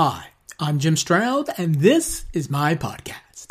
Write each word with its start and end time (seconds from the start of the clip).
Hi, 0.00 0.28
I'm 0.60 0.78
Jim 0.78 0.96
Stroud, 0.96 1.48
and 1.58 1.74
this 1.74 2.24
is 2.32 2.48
my 2.48 2.76
podcast. 2.76 3.48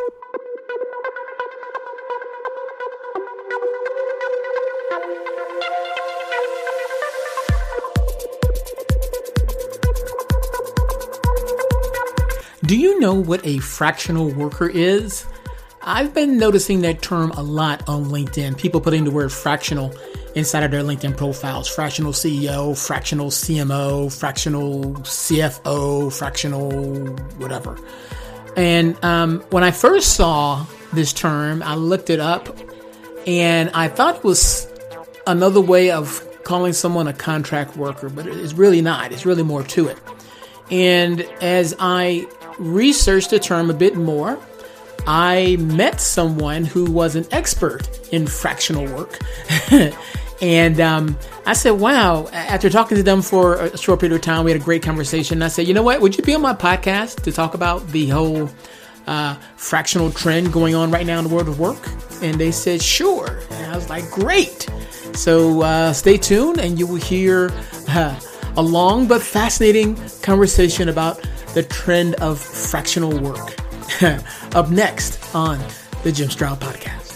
Do 12.65 12.77
you 12.77 12.97
know 13.01 13.13
what 13.13 13.45
a 13.45 13.57
fractional 13.57 14.29
worker 14.29 14.69
is? 14.69 15.25
I've 15.81 16.13
been 16.13 16.37
noticing 16.37 16.79
that 16.83 17.01
term 17.01 17.31
a 17.31 17.43
lot 17.43 17.89
on 17.89 18.05
LinkedIn. 18.05 18.57
People 18.57 18.79
putting 18.79 19.03
the 19.03 19.11
word 19.11 19.33
fractional 19.33 19.93
inside 20.37 20.63
of 20.63 20.71
their 20.71 20.83
LinkedIn 20.83 21.17
profiles 21.17 21.67
fractional 21.67 22.11
CEO, 22.11 22.77
fractional 22.77 23.31
CMO, 23.31 24.15
fractional 24.15 24.83
CFO, 25.01 26.13
fractional 26.13 27.07
whatever. 27.37 27.77
And 28.55 29.03
um, 29.03 29.41
when 29.49 29.63
I 29.63 29.71
first 29.71 30.15
saw 30.15 30.65
this 30.93 31.11
term, 31.11 31.63
I 31.63 31.75
looked 31.75 32.09
it 32.09 32.19
up 32.19 32.55
and 33.25 33.69
I 33.71 33.87
thought 33.87 34.17
it 34.17 34.23
was 34.23 34.67
another 35.25 35.59
way 35.59 35.91
of 35.91 36.23
calling 36.43 36.73
someone 36.73 37.07
a 37.07 37.13
contract 37.13 37.75
worker, 37.75 38.07
but 38.07 38.27
it's 38.27 38.53
really 38.53 38.81
not. 38.81 39.11
It's 39.11 39.25
really 39.25 39.43
more 39.43 39.63
to 39.63 39.87
it. 39.87 39.97
And 40.69 41.21
as 41.41 41.75
I 41.79 42.27
researched 42.59 43.31
the 43.31 43.39
term 43.39 43.69
a 43.69 43.73
bit 43.73 43.95
more, 43.95 44.39
I 45.07 45.57
met 45.59 45.99
someone 45.99 46.65
who 46.65 46.89
was 46.89 47.15
an 47.15 47.25
expert 47.31 47.87
in 48.11 48.27
fractional 48.27 48.85
work. 48.95 49.19
and 50.41 50.79
um, 50.79 51.17
I 51.45 51.53
said, 51.53 51.71
wow, 51.71 52.27
after 52.31 52.69
talking 52.69 52.97
to 52.97 53.03
them 53.03 53.21
for 53.21 53.55
a 53.55 53.77
short 53.77 53.99
period 53.99 54.15
of 54.15 54.21
time, 54.21 54.45
we 54.45 54.51
had 54.51 54.61
a 54.61 54.63
great 54.63 54.83
conversation. 54.83 55.41
I 55.41 55.47
said, 55.47 55.67
you 55.67 55.73
know 55.73 55.83
what? 55.83 56.01
Would 56.01 56.17
you 56.17 56.23
be 56.23 56.35
on 56.35 56.41
my 56.41 56.53
podcast 56.53 57.23
to 57.23 57.31
talk 57.31 57.53
about 57.53 57.87
the 57.87 58.07
whole 58.07 58.49
uh, 59.07 59.35
fractional 59.55 60.11
trend 60.11 60.53
going 60.53 60.75
on 60.75 60.91
right 60.91 61.05
now 61.05 61.17
in 61.17 61.27
the 61.27 61.33
world 61.33 61.47
of 61.47 61.59
work? 61.59 61.87
And 62.21 62.35
they 62.35 62.51
said, 62.51 62.81
sure. 62.81 63.39
And 63.51 63.71
I 63.71 63.75
was 63.75 63.89
like, 63.89 64.09
great. 64.11 64.69
So 65.13 65.61
uh, 65.61 65.93
stay 65.93 66.17
tuned 66.17 66.59
and 66.59 66.77
you 66.77 66.85
will 66.85 66.95
hear 66.97 67.51
uh, 67.89 68.19
a 68.55 68.61
long 68.61 69.07
but 69.07 69.21
fascinating 69.23 69.95
conversation 70.21 70.89
about 70.89 71.27
the 71.53 71.63
trend 71.63 72.15
of 72.15 72.39
fractional 72.39 73.17
work. 73.19 73.55
Up 74.55 74.69
next 74.69 75.33
on 75.33 75.59
the 76.03 76.11
Jim 76.11 76.29
Stroud 76.29 76.59
Podcast. 76.59 77.06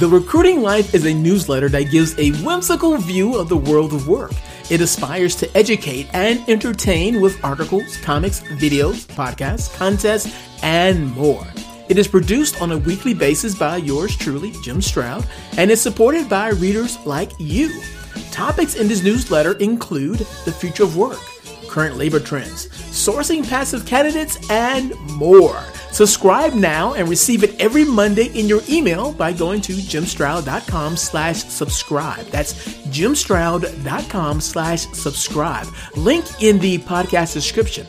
The 0.00 0.08
Recruiting 0.08 0.62
Life 0.62 0.94
is 0.94 1.04
a 1.04 1.12
newsletter 1.12 1.68
that 1.68 1.90
gives 1.90 2.18
a 2.18 2.30
whimsical 2.42 2.96
view 2.96 3.36
of 3.36 3.50
the 3.50 3.56
world 3.58 3.92
of 3.92 4.08
work. 4.08 4.32
It 4.70 4.80
aspires 4.80 5.36
to 5.36 5.54
educate 5.54 6.08
and 6.14 6.40
entertain 6.48 7.20
with 7.20 7.44
articles, 7.44 7.98
comics, 7.98 8.40
videos, 8.40 9.06
podcasts, 9.08 9.70
contests, 9.76 10.34
and 10.62 11.14
more. 11.14 11.46
It 11.90 11.98
is 11.98 12.08
produced 12.08 12.62
on 12.62 12.72
a 12.72 12.78
weekly 12.78 13.12
basis 13.12 13.54
by 13.54 13.76
yours 13.76 14.16
truly, 14.16 14.54
Jim 14.62 14.80
Stroud, 14.80 15.26
and 15.58 15.70
is 15.70 15.82
supported 15.82 16.30
by 16.30 16.48
readers 16.48 16.98
like 17.04 17.32
you. 17.38 17.82
Topics 18.30 18.76
in 18.76 18.88
this 18.88 19.04
newsletter 19.04 19.52
include 19.58 20.20
the 20.46 20.52
future 20.52 20.84
of 20.84 20.96
work, 20.96 21.20
current 21.68 21.98
labor 21.98 22.20
trends, 22.20 22.68
sourcing 22.68 23.46
passive 23.46 23.84
candidates, 23.84 24.38
and 24.50 24.98
more. 25.10 25.62
Subscribe 25.92 26.54
now 26.54 26.94
and 26.94 27.08
receive 27.08 27.42
it 27.42 27.60
every 27.60 27.84
Monday 27.84 28.26
in 28.38 28.48
your 28.48 28.62
email 28.68 29.12
by 29.12 29.32
going 29.32 29.60
to 29.62 29.72
jimstroud.com 29.72 30.96
slash 30.96 31.44
subscribe. 31.44 32.26
That's 32.26 32.54
jimstroud.com 32.88 34.40
slash 34.40 34.86
subscribe. 34.88 35.66
Link 35.96 36.24
in 36.40 36.58
the 36.58 36.78
podcast 36.78 37.34
description. 37.34 37.86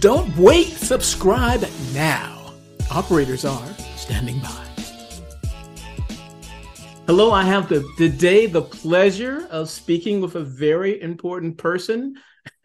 Don't 0.00 0.36
wait, 0.36 0.68
subscribe 0.68 1.64
now. 1.94 2.52
Operators 2.90 3.44
are 3.44 3.68
standing 3.96 4.38
by. 4.40 4.66
Hello, 7.06 7.30
I 7.30 7.44
have 7.44 7.68
the 7.68 7.88
today 7.96 8.46
the 8.46 8.62
pleasure 8.62 9.46
of 9.52 9.70
speaking 9.70 10.20
with 10.20 10.34
a 10.34 10.42
very 10.42 11.00
important 11.00 11.56
person. 11.56 12.16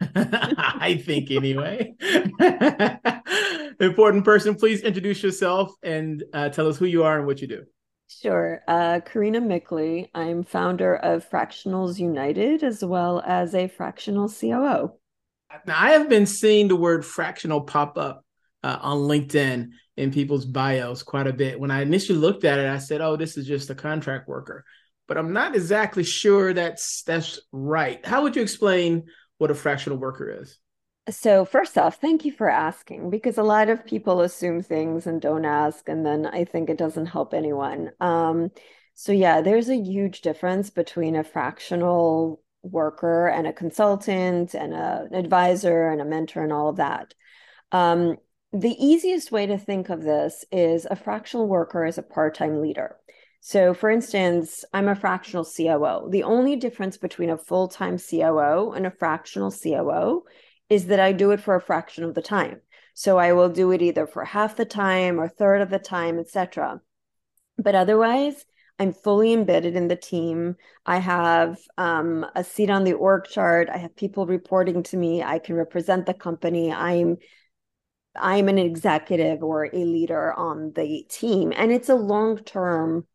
I 0.14 1.02
think 1.04 1.30
anyway. 1.30 1.94
important 3.80 4.24
person, 4.24 4.54
please 4.54 4.82
introduce 4.82 5.22
yourself 5.22 5.72
and 5.82 6.22
uh, 6.32 6.48
tell 6.48 6.68
us 6.68 6.76
who 6.76 6.86
you 6.86 7.04
are 7.04 7.18
and 7.18 7.26
what 7.26 7.40
you 7.40 7.48
do. 7.48 7.64
Sure. 8.08 8.60
Uh, 8.68 9.00
Karina 9.00 9.40
Mikhli. 9.40 10.08
I'm 10.14 10.42
founder 10.42 10.96
of 10.96 11.28
Fractionals 11.28 11.98
United 11.98 12.62
as 12.62 12.84
well 12.84 13.22
as 13.26 13.54
a 13.54 13.68
fractional 13.68 14.28
COO. 14.28 14.92
Now, 15.66 15.76
I 15.78 15.90
have 15.90 16.08
been 16.08 16.26
seeing 16.26 16.68
the 16.68 16.76
word 16.76 17.04
fractional 17.04 17.62
pop 17.62 17.98
up 17.98 18.24
uh, 18.62 18.78
on 18.80 18.98
LinkedIn 18.98 19.70
in 19.96 20.12
people's 20.12 20.44
bios 20.44 21.02
quite 21.02 21.26
a 21.26 21.32
bit. 21.32 21.58
When 21.58 21.70
I 21.70 21.82
initially 21.82 22.18
looked 22.18 22.44
at 22.44 22.58
it, 22.58 22.68
I 22.68 22.78
said, 22.78 23.00
"Oh, 23.00 23.16
this 23.16 23.36
is 23.36 23.46
just 23.46 23.70
a 23.70 23.74
contract 23.74 24.28
worker," 24.28 24.64
but 25.08 25.18
I'm 25.18 25.32
not 25.32 25.54
exactly 25.54 26.04
sure 26.04 26.52
that's 26.52 27.02
that's 27.02 27.40
right. 27.52 28.04
How 28.04 28.22
would 28.22 28.36
you 28.36 28.42
explain 28.42 29.04
what 29.42 29.50
a 29.50 29.54
fractional 29.54 29.98
worker 29.98 30.30
is? 30.40 30.60
So, 31.10 31.44
first 31.44 31.76
off, 31.76 32.00
thank 32.00 32.24
you 32.24 32.30
for 32.30 32.48
asking 32.48 33.10
because 33.10 33.38
a 33.38 33.42
lot 33.42 33.68
of 33.68 33.84
people 33.84 34.20
assume 34.20 34.62
things 34.62 35.08
and 35.08 35.20
don't 35.20 35.44
ask, 35.44 35.88
and 35.88 36.06
then 36.06 36.26
I 36.26 36.44
think 36.44 36.70
it 36.70 36.78
doesn't 36.78 37.06
help 37.06 37.34
anyone. 37.34 37.90
Um, 37.98 38.52
so, 38.94 39.10
yeah, 39.10 39.40
there's 39.40 39.68
a 39.68 39.76
huge 39.76 40.20
difference 40.20 40.70
between 40.70 41.16
a 41.16 41.24
fractional 41.24 42.40
worker 42.62 43.26
and 43.26 43.48
a 43.48 43.52
consultant 43.52 44.54
and 44.54 44.72
a, 44.72 45.08
an 45.10 45.16
advisor 45.16 45.88
and 45.88 46.00
a 46.00 46.04
mentor 46.04 46.44
and 46.44 46.52
all 46.52 46.68
of 46.68 46.76
that. 46.76 47.12
Um, 47.72 48.18
the 48.52 48.76
easiest 48.78 49.32
way 49.32 49.46
to 49.46 49.58
think 49.58 49.88
of 49.88 50.04
this 50.04 50.44
is 50.52 50.86
a 50.88 50.94
fractional 50.94 51.48
worker 51.48 51.84
is 51.84 51.98
a 51.98 52.02
part-time 52.04 52.62
leader. 52.62 52.94
So, 53.44 53.74
for 53.74 53.90
instance, 53.90 54.64
I'm 54.72 54.86
a 54.86 54.94
fractional 54.94 55.44
COO. 55.44 56.08
The 56.08 56.22
only 56.22 56.54
difference 56.54 56.96
between 56.96 57.28
a 57.28 57.36
full-time 57.36 57.98
COO 57.98 58.70
and 58.70 58.86
a 58.86 58.90
fractional 58.92 59.50
COO 59.50 60.22
is 60.70 60.86
that 60.86 61.00
I 61.00 61.10
do 61.10 61.32
it 61.32 61.40
for 61.40 61.56
a 61.56 61.60
fraction 61.60 62.04
of 62.04 62.14
the 62.14 62.22
time. 62.22 62.60
So 62.94 63.18
I 63.18 63.32
will 63.32 63.48
do 63.48 63.72
it 63.72 63.82
either 63.82 64.06
for 64.06 64.24
half 64.24 64.54
the 64.54 64.64
time 64.64 65.18
or 65.18 65.26
third 65.26 65.60
of 65.60 65.70
the 65.70 65.80
time, 65.80 66.20
etc. 66.20 66.82
But 67.58 67.74
otherwise, 67.74 68.44
I'm 68.78 68.92
fully 68.92 69.32
embedded 69.32 69.74
in 69.74 69.88
the 69.88 69.96
team. 69.96 70.54
I 70.86 70.98
have 70.98 71.58
um, 71.76 72.24
a 72.36 72.44
seat 72.44 72.70
on 72.70 72.84
the 72.84 72.92
org 72.92 73.24
chart. 73.24 73.68
I 73.68 73.78
have 73.78 73.96
people 73.96 74.24
reporting 74.24 74.84
to 74.84 74.96
me. 74.96 75.20
I 75.20 75.40
can 75.40 75.56
represent 75.56 76.06
the 76.06 76.14
company. 76.14 76.72
I'm 76.72 77.18
I'm 78.14 78.48
an 78.48 78.58
executive 78.58 79.42
or 79.42 79.64
a 79.64 79.84
leader 79.84 80.32
on 80.32 80.72
the 80.74 81.04
team, 81.08 81.52
and 81.56 81.72
it's 81.72 81.88
a 81.88 81.94
long 81.94 82.38
term, 82.38 83.06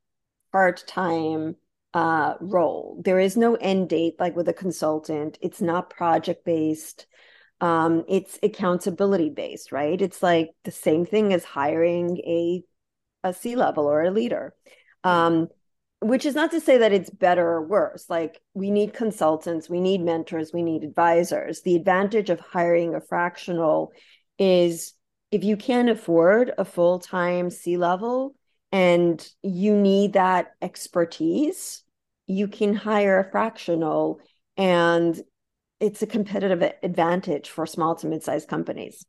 part 0.57 0.83
time 0.87 1.55
uh, 1.93 2.33
role. 2.41 2.99
There 3.05 3.19
is 3.19 3.37
no 3.37 3.53
end 3.53 3.89
date 3.89 4.15
like 4.19 4.35
with 4.35 4.49
a 4.49 4.53
consultant. 4.53 5.37
It's 5.39 5.61
not 5.61 5.91
project 5.91 6.45
based. 6.45 7.05
Um, 7.61 8.03
it's 8.07 8.39
accountability 8.41 9.29
based, 9.29 9.71
right? 9.71 10.01
It's 10.01 10.23
like 10.23 10.49
the 10.63 10.71
same 10.71 11.05
thing 11.05 11.31
as 11.31 11.43
hiring 11.43 12.17
a 12.17 12.63
a 13.23 13.35
C 13.35 13.55
level 13.55 13.85
or 13.85 14.01
a 14.01 14.09
leader. 14.09 14.55
Um, 15.03 15.49
which 15.99 16.25
is 16.25 16.33
not 16.33 16.49
to 16.51 16.59
say 16.59 16.79
that 16.79 16.91
it's 16.91 17.11
better 17.11 17.47
or 17.47 17.67
worse. 17.67 18.09
Like 18.09 18.41
we 18.55 18.71
need 18.71 18.95
consultants, 18.95 19.69
we 19.69 19.79
need 19.79 20.01
mentors, 20.01 20.51
we 20.51 20.63
need 20.63 20.83
advisors. 20.83 21.61
The 21.61 21.75
advantage 21.75 22.31
of 22.31 22.39
hiring 22.39 22.95
a 22.95 23.01
fractional 23.01 23.91
is 24.39 24.95
if 25.29 25.43
you 25.43 25.55
can't 25.55 25.89
afford 25.89 26.51
a 26.57 26.65
full-time 26.65 27.51
C 27.51 27.77
level 27.77 28.33
and 28.71 29.25
you 29.41 29.75
need 29.75 30.13
that 30.13 30.53
expertise, 30.61 31.83
you 32.25 32.47
can 32.47 32.73
hire 32.73 33.19
a 33.19 33.31
fractional 33.31 34.19
and 34.57 35.21
it's 35.79 36.01
a 36.01 36.07
competitive 36.07 36.73
advantage 36.83 37.49
for 37.49 37.65
small 37.65 37.95
to 37.95 38.07
mid-sized 38.07 38.49
companies. 38.49 39.05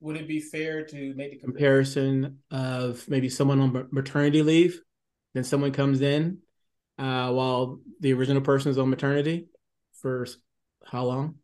Would 0.00 0.16
it 0.16 0.28
be 0.28 0.40
fair 0.40 0.84
to 0.84 1.14
make 1.14 1.32
the 1.32 1.38
comparison 1.38 2.38
of 2.50 3.08
maybe 3.08 3.28
someone 3.28 3.60
on 3.60 3.88
maternity 3.90 4.42
leave, 4.42 4.80
then 5.32 5.44
someone 5.44 5.72
comes 5.72 6.02
in 6.02 6.38
uh, 6.98 7.30
while 7.32 7.80
the 8.00 8.12
original 8.12 8.42
person 8.42 8.70
is 8.70 8.78
on 8.78 8.90
maternity 8.90 9.46
for 10.02 10.26
how 10.84 11.04
long? 11.04 11.36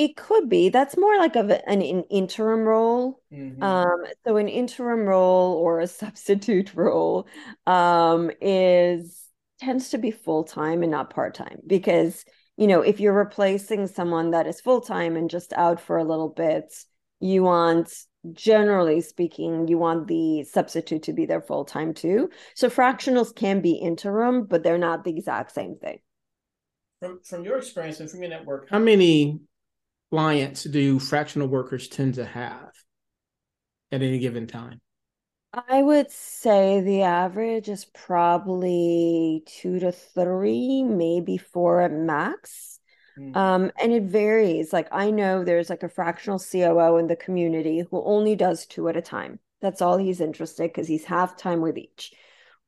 It 0.00 0.16
could 0.16 0.48
be. 0.48 0.70
That's 0.70 0.96
more 0.96 1.18
like 1.18 1.36
of 1.36 1.50
an, 1.50 1.60
an 1.66 2.04
interim 2.04 2.60
role. 2.60 3.20
Mm-hmm. 3.30 3.62
Um, 3.62 4.02
so 4.24 4.38
an 4.38 4.48
interim 4.48 5.00
role 5.00 5.56
or 5.56 5.80
a 5.80 5.86
substitute 6.02 6.72
role 6.74 7.28
um, 7.66 8.30
is 8.40 9.28
tends 9.60 9.90
to 9.90 9.98
be 9.98 10.10
full 10.10 10.44
time 10.44 10.82
and 10.82 10.90
not 10.90 11.10
part 11.10 11.34
time 11.34 11.58
because 11.66 12.24
you 12.56 12.66
know 12.66 12.80
if 12.80 12.98
you're 12.98 13.12
replacing 13.12 13.86
someone 13.88 14.30
that 14.30 14.46
is 14.46 14.58
full 14.62 14.80
time 14.80 15.16
and 15.16 15.28
just 15.28 15.52
out 15.52 15.78
for 15.78 15.98
a 15.98 16.04
little 16.04 16.30
bit, 16.30 16.72
you 17.20 17.42
want 17.42 17.92
generally 18.32 19.02
speaking, 19.02 19.68
you 19.68 19.76
want 19.76 20.08
the 20.08 20.44
substitute 20.44 21.02
to 21.02 21.12
be 21.12 21.26
there 21.26 21.42
full 21.42 21.66
time 21.66 21.92
too. 21.92 22.30
So 22.54 22.70
fractionals 22.70 23.34
can 23.34 23.60
be 23.60 23.72
interim, 23.72 24.46
but 24.46 24.62
they're 24.62 24.78
not 24.78 25.04
the 25.04 25.14
exact 25.14 25.52
same 25.52 25.76
thing. 25.76 25.98
From 27.00 27.20
from 27.22 27.44
your 27.44 27.58
experience 27.58 28.00
and 28.00 28.10
from 28.10 28.22
your 28.22 28.30
network, 28.30 28.70
how 28.70 28.78
many 28.78 29.40
clients 30.10 30.64
do 30.64 30.98
fractional 30.98 31.48
workers 31.48 31.88
tend 31.88 32.14
to 32.14 32.24
have 32.24 32.72
at 33.92 34.02
any 34.02 34.18
given 34.18 34.46
time? 34.46 34.80
I 35.52 35.82
would 35.82 36.10
say 36.12 36.80
the 36.80 37.02
average 37.02 37.68
is 37.68 37.84
probably 37.84 39.42
two 39.46 39.80
to 39.80 39.90
three, 39.90 40.84
maybe 40.84 41.38
four 41.38 41.80
at 41.80 41.92
max. 41.92 42.78
Mm. 43.18 43.36
Um, 43.36 43.72
and 43.80 43.92
it 43.92 44.04
varies. 44.04 44.72
Like 44.72 44.88
I 44.92 45.10
know 45.10 45.42
there's 45.42 45.68
like 45.68 45.82
a 45.82 45.88
fractional 45.88 46.38
COO 46.38 46.98
in 46.98 47.08
the 47.08 47.16
community 47.16 47.82
who 47.90 48.02
only 48.04 48.36
does 48.36 48.64
two 48.64 48.88
at 48.88 48.96
a 48.96 49.02
time. 49.02 49.40
That's 49.60 49.82
all 49.82 49.98
he's 49.98 50.20
interested 50.20 50.70
because 50.70 50.86
he's 50.86 51.04
half 51.04 51.36
time 51.36 51.60
with 51.60 51.76
each. 51.76 52.12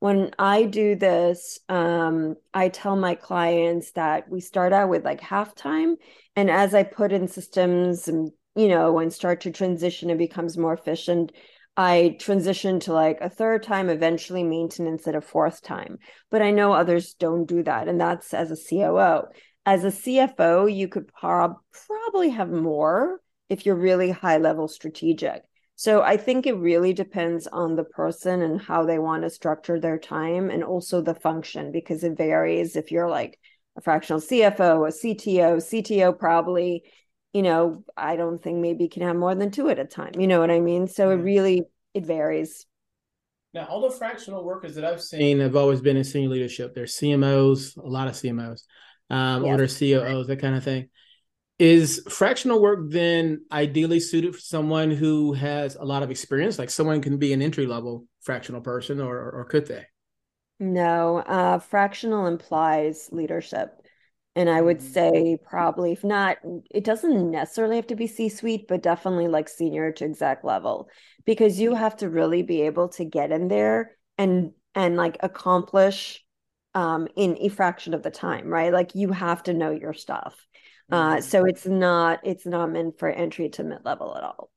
When 0.03 0.33
I 0.37 0.65
do 0.65 0.97
this, 0.97 1.61
um, 1.69 2.35
I 2.53 2.71
tell 2.71 2.97
my 2.97 3.15
clients 3.15 3.93
that 3.93 4.29
we 4.29 4.41
start 4.41 4.73
out 4.73 4.89
with 4.89 5.05
like 5.05 5.21
half 5.21 5.55
time, 5.55 5.95
and 6.35 6.51
as 6.51 6.75
I 6.75 6.83
put 6.83 7.13
in 7.13 7.29
systems 7.29 8.09
and 8.09 8.33
you 8.57 8.67
know 8.67 8.99
and 8.99 9.13
start 9.13 9.43
to 9.43 9.53
transition, 9.53 10.11
it 10.11 10.19
becomes 10.19 10.59
more 10.59 10.73
efficient. 10.73 11.31
I 11.77 12.17
transition 12.19 12.81
to 12.81 12.93
like 12.93 13.19
a 13.21 13.31
third 13.31 13.63
time, 13.63 13.89
eventually 13.89 14.43
maintenance 14.43 15.07
at 15.07 15.15
a 15.15 15.21
fourth 15.21 15.63
time. 15.63 15.99
But 16.33 16.43
I 16.43 16.51
know 16.51 16.73
others 16.73 17.15
don't 17.15 17.47
do 17.47 17.63
that. 17.63 17.87
And 17.87 18.01
that's 18.01 18.35
as 18.35 18.51
a 18.51 18.57
COO. 18.57 19.29
As 19.65 19.85
a 19.85 19.93
CFO, 19.93 20.67
you 20.67 20.89
could 20.89 21.15
prob- 21.15 21.61
probably 21.87 22.31
have 22.31 22.51
more 22.51 23.21
if 23.49 23.65
you're 23.67 23.77
really 23.77 24.11
high 24.11 24.39
level 24.39 24.67
strategic. 24.67 25.45
So 25.77 26.03
I 26.03 26.17
think 26.17 26.47
it 26.47 26.53
really 26.53 26.93
depends 26.93 27.47
on 27.47 27.77
the 27.77 27.85
person 27.85 28.43
and 28.43 28.61
how 28.61 28.85
they 28.85 28.99
want 28.99 29.23
to 29.23 29.31
structure 29.31 29.81
their 29.81 29.99
time 29.99 30.51
and 30.51 30.63
also 30.63 31.01
the 31.01 31.15
function 31.15 31.73
because 31.73 32.05
it 32.05 32.17
varies 32.17 32.77
if 32.77 32.93
you're 32.93 33.09
like 33.09 33.39
a 33.77 33.81
fractional 33.81 34.21
CFO, 34.21 34.87
a 34.87 34.93
CTO, 34.93 35.57
CTO 35.57 36.17
probably 36.19 36.85
you 37.33 37.43
know, 37.43 37.83
I 37.97 38.17
don't 38.17 38.43
think 38.43 38.59
maybe 38.59 38.89
can 38.89 39.03
have 39.03 39.17
more 39.17 39.35
than 39.35 39.51
two 39.51 39.71
at 39.71 39.79
a 39.79 39.87
time. 39.87 40.13
You 40.19 40.27
know 40.27 40.41
what 40.41 40.51
I 40.51 40.61
mean? 40.61 40.87
So 40.87 41.11
it 41.11 41.17
really 41.17 41.63
it 41.95 42.07
varies. 42.07 42.67
Now, 43.55 43.67
all 43.67 43.83
the 43.83 43.95
fractional 43.95 44.45
workers 44.45 44.75
that 44.77 44.85
I've 44.85 45.03
seen 45.03 45.41
have 45.41 45.57
always 45.57 45.81
been 45.81 45.97
in 45.97 46.05
senior 46.05 46.31
leadership. 46.31 46.75
There's 46.75 46.97
CMOs, 46.97 47.77
a 47.77 47.87
lot 47.87 48.09
of 48.09 48.15
CMOs, 48.15 48.63
um, 49.11 49.45
yes. 49.45 49.53
or 49.53 49.57
there's 49.59 49.79
COOs, 49.79 50.27
that 50.27 50.41
kind 50.41 50.57
of 50.57 50.65
thing. 50.65 50.89
Is 51.63 52.03
fractional 52.09 52.61
work 52.61 52.91
then 52.91 53.45
ideally 53.53 54.01
suited 54.01 54.35
for 54.35 54.41
someone 54.41 54.91
who 54.91 55.33
has 55.35 55.77
a 55.77 55.85
lot 55.85 56.03
of 56.03 56.11
experience? 56.11 56.59
Like 56.59 56.71
someone 56.71 57.01
can 57.01 57.19
be 57.19 57.33
an 57.33 57.41
entry 57.41 57.67
level 57.67 58.07
fractional 58.23 58.61
person, 58.61 59.01
or 59.01 59.31
or 59.31 59.45
could 59.45 59.67
they? 59.69 59.87
No, 60.59 61.19
uh, 61.19 61.61
fractional 61.61 62.27
implies 62.27 63.09
leadership. 63.13 63.69
And 64.35 64.51
I 64.51 64.61
would 64.61 64.79
mm-hmm. 64.79 64.93
say 64.93 65.39
probably 65.41 65.93
if 65.93 66.03
not, 66.03 66.39
it 66.69 66.83
doesn't 66.83 67.31
necessarily 67.31 67.77
have 67.77 67.87
to 67.89 67.97
be 67.97 68.09
C 68.09 68.29
suite, 68.29 68.67
but 68.67 68.83
definitely 68.83 69.29
like 69.29 69.49
senior 69.49 69.93
to 69.93 70.05
exec 70.05 70.43
level, 70.43 70.89
because 71.25 71.61
you 71.61 71.77
have 71.77 71.97
to 71.99 72.09
really 72.09 72.43
be 72.43 72.63
able 72.63 72.89
to 72.89 73.05
get 73.05 73.31
in 73.31 73.47
there 73.47 73.97
and 74.19 74.51
and 74.75 74.97
like 74.97 75.17
accomplish 75.21 76.25
um 76.75 77.07
in 77.15 77.37
a 77.39 77.49
fraction 77.51 77.95
of 77.95 78.03
the 78.03 78.11
time, 78.11 78.49
right? 78.49 78.73
Like 78.73 78.97
you 78.97 79.13
have 79.13 79.45
to 79.45 79.55
know 79.55 79.71
your 79.71 79.95
stuff. 79.95 80.35
Uh, 80.91 81.21
so 81.21 81.45
it's 81.45 81.67
not 81.67 82.21
it's 82.25 82.47
not 82.47 82.71
meant 82.71 82.99
for 82.99 83.09
entry 83.09 83.49
to 83.51 83.65
mid 83.65 83.85
level 83.85 84.17
at 84.17 84.23
all. 84.23 84.51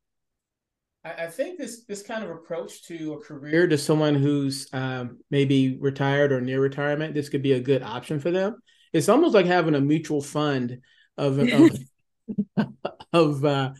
I 1.04 1.28
think 1.28 1.60
this 1.60 1.86
this 1.86 2.02
kind 2.02 2.24
of 2.24 2.32
approach 2.32 2.84
to 2.88 3.14
a 3.14 3.20
career 3.20 3.68
to 3.68 3.78
someone 3.78 4.16
who's 4.16 4.68
um, 4.74 5.20
maybe 5.30 5.78
retired 5.80 6.32
or 6.32 6.42
near 6.42 6.60
retirement, 6.60 7.14
this 7.14 7.30
could 7.30 7.44
be 7.44 7.54
a 7.54 7.60
good 7.60 7.84
option 7.84 8.20
for 8.20 8.32
them 8.32 8.56
it's 8.96 9.10
almost 9.10 9.34
like 9.34 9.46
having 9.46 9.76
a 9.76 9.82
mutual 9.82 10.22
fund 10.22 10.80
of 11.18 11.38
of 11.40 11.78
of, 13.14 13.46
uh, 13.46 13.74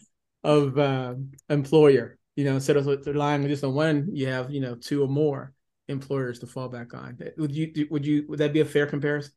of 0.44 0.78
uh, 0.78 1.16
employer. 1.50 2.18
You 2.36 2.44
know, 2.44 2.56
instead 2.56 2.76
of 2.76 2.86
relying 2.86 3.48
just 3.48 3.64
on 3.64 3.74
one, 3.74 4.10
you 4.12 4.28
have 4.28 4.52
you 4.52 4.60
know 4.60 4.76
two 4.76 5.02
or 5.02 5.08
more 5.08 5.54
employers 5.88 6.40
to 6.40 6.48
fall 6.48 6.68
back 6.68 6.94
on. 6.94 7.18
Would 7.38 7.56
you 7.56 7.88
would 7.90 8.06
you 8.06 8.26
would 8.28 8.40
that 8.40 8.52
be 8.52 8.60
a 8.60 8.66
fair 8.66 8.88
comparison? 8.88 9.32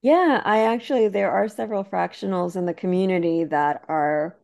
Yeah, 0.00 0.40
I 0.44 0.60
actually 0.62 1.08
there 1.08 1.30
are 1.30 1.48
several 1.48 1.84
fractionals 1.84 2.56
in 2.56 2.66
the 2.66 2.74
community 2.74 3.44
that 3.44 3.84
are 3.88 4.36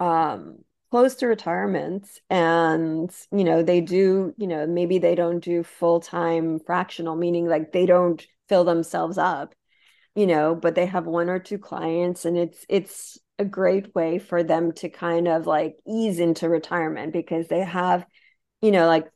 um 0.00 0.64
close 0.90 1.16
to 1.16 1.26
retirement 1.28 2.08
and 2.30 3.10
you 3.32 3.44
know 3.44 3.62
they 3.62 3.80
do 3.82 4.34
you 4.38 4.46
know 4.48 4.66
maybe 4.66 4.98
they 4.98 5.14
don't 5.16 5.40
do 5.44 5.62
full-time 5.64 6.60
fractional 6.60 7.16
meaning 7.16 7.46
like 7.48 7.72
they 7.72 7.86
don't 7.86 8.26
fill 8.48 8.64
themselves 8.64 9.18
up 9.18 9.54
you 10.16 10.26
know 10.26 10.54
but 10.54 10.74
they 10.76 10.86
have 10.86 11.06
one 11.06 11.30
or 11.30 11.38
two 11.40 11.58
clients 11.58 12.24
and 12.26 12.38
it's 12.38 12.66
it's 12.68 13.18
a 13.38 13.44
great 13.46 13.94
way 13.94 14.18
for 14.18 14.42
them 14.44 14.72
to 14.72 14.88
kind 14.90 15.28
of 15.28 15.46
like 15.46 15.78
ease 15.86 16.20
into 16.20 16.48
retirement 16.48 17.12
because 17.12 17.48
they 17.48 17.60
have 17.60 18.06
you 18.62 18.70
know 18.72 18.86
like 18.86 19.08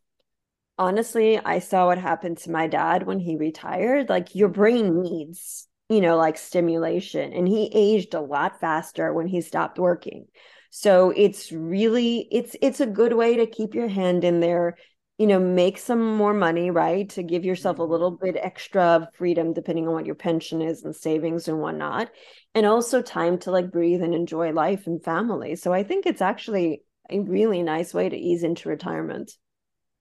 honestly 0.78 1.38
i 1.38 1.58
saw 1.58 1.86
what 1.86 1.98
happened 1.98 2.38
to 2.38 2.50
my 2.50 2.66
dad 2.66 3.04
when 3.04 3.19
he 3.19 3.36
retired 3.36 4.08
like 4.08 4.34
your 4.34 4.48
brain 4.48 5.02
needs 5.02 5.69
you 5.88 6.00
know 6.00 6.16
like 6.16 6.38
stimulation 6.38 7.32
and 7.32 7.46
he 7.46 7.70
aged 7.74 8.14
a 8.14 8.20
lot 8.20 8.60
faster 8.60 9.12
when 9.12 9.26
he 9.26 9.40
stopped 9.40 9.78
working 9.78 10.26
so 10.70 11.10
it's 11.10 11.52
really 11.52 12.26
it's 12.30 12.56
it's 12.62 12.80
a 12.80 12.86
good 12.86 13.12
way 13.12 13.36
to 13.36 13.46
keep 13.46 13.74
your 13.74 13.88
hand 13.88 14.24
in 14.24 14.40
there 14.40 14.76
you 15.22 15.28
know, 15.28 15.38
make 15.38 15.78
some 15.78 16.16
more 16.16 16.34
money, 16.34 16.70
right? 16.70 17.08
To 17.10 17.22
give 17.22 17.44
yourself 17.44 17.78
a 17.78 17.84
little 17.84 18.12
mm-hmm. 18.12 18.24
bit 18.24 18.36
extra 18.42 19.08
freedom 19.14 19.52
depending 19.52 19.86
on 19.86 19.94
what 19.94 20.04
your 20.04 20.16
pension 20.16 20.60
is 20.60 20.82
and 20.82 20.96
savings 20.96 21.46
and 21.46 21.60
whatnot. 21.60 22.10
And 22.56 22.66
also 22.66 23.02
time 23.02 23.38
to 23.38 23.52
like 23.52 23.70
breathe 23.70 24.02
and 24.02 24.14
enjoy 24.14 24.50
life 24.52 24.88
and 24.88 25.00
family. 25.00 25.54
So 25.54 25.72
I 25.72 25.84
think 25.84 26.06
it's 26.06 26.22
actually 26.22 26.82
a 27.08 27.20
really 27.20 27.62
nice 27.62 27.94
way 27.94 28.08
to 28.08 28.16
ease 28.16 28.42
into 28.42 28.69
retirement. 28.69 29.32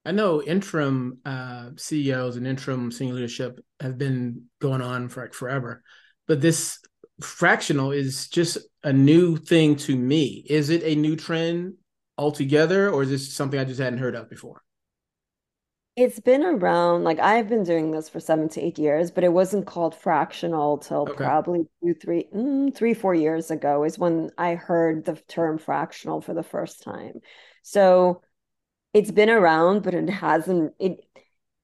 I 0.04 0.12
know 0.12 0.42
interim 0.42 1.18
uh, 1.24 1.70
CEOs 1.76 2.36
and 2.36 2.46
interim 2.46 2.90
senior 2.90 3.14
leadership 3.14 3.60
have 3.80 3.98
been 3.98 4.46
going 4.60 4.80
on 4.80 5.08
for 5.08 5.22
like 5.22 5.34
forever, 5.34 5.82
but 6.26 6.40
this 6.40 6.78
fractional 7.20 7.92
is 7.92 8.28
just 8.28 8.58
a 8.82 8.92
new 8.92 9.36
thing 9.36 9.76
to 9.76 9.96
me. 9.96 10.44
Is 10.48 10.70
it 10.70 10.82
a 10.82 10.94
new 10.96 11.14
trend 11.14 11.74
altogether, 12.18 12.90
or 12.90 13.02
is 13.02 13.10
this 13.10 13.32
something 13.32 13.58
I 13.58 13.64
just 13.64 13.80
hadn't 13.80 14.00
heard 14.00 14.16
of 14.16 14.28
before? 14.28 14.62
It's 15.94 16.18
been 16.18 16.42
around, 16.42 17.04
like 17.04 17.18
I've 17.18 17.50
been 17.50 17.64
doing 17.64 17.90
this 17.90 18.08
for 18.08 18.18
seven 18.18 18.48
to 18.50 18.62
eight 18.62 18.78
years, 18.78 19.10
but 19.10 19.24
it 19.24 19.32
wasn't 19.32 19.66
called 19.66 19.94
fractional 19.94 20.78
till 20.78 21.02
okay. 21.02 21.12
probably 21.12 21.66
two, 21.82 21.94
three, 21.94 22.28
mm, 22.34 22.74
three, 22.74 22.94
four 22.94 23.14
years 23.14 23.50
ago 23.50 23.84
is 23.84 23.98
when 23.98 24.30
I 24.38 24.54
heard 24.54 25.04
the 25.04 25.16
term 25.28 25.58
fractional 25.58 26.22
for 26.22 26.32
the 26.32 26.42
first 26.42 26.82
time. 26.82 27.20
So 27.62 28.22
it's 28.92 29.10
been 29.10 29.30
around, 29.30 29.82
but 29.82 29.94
it 29.94 30.08
hasn't, 30.08 30.74
it, 30.78 31.04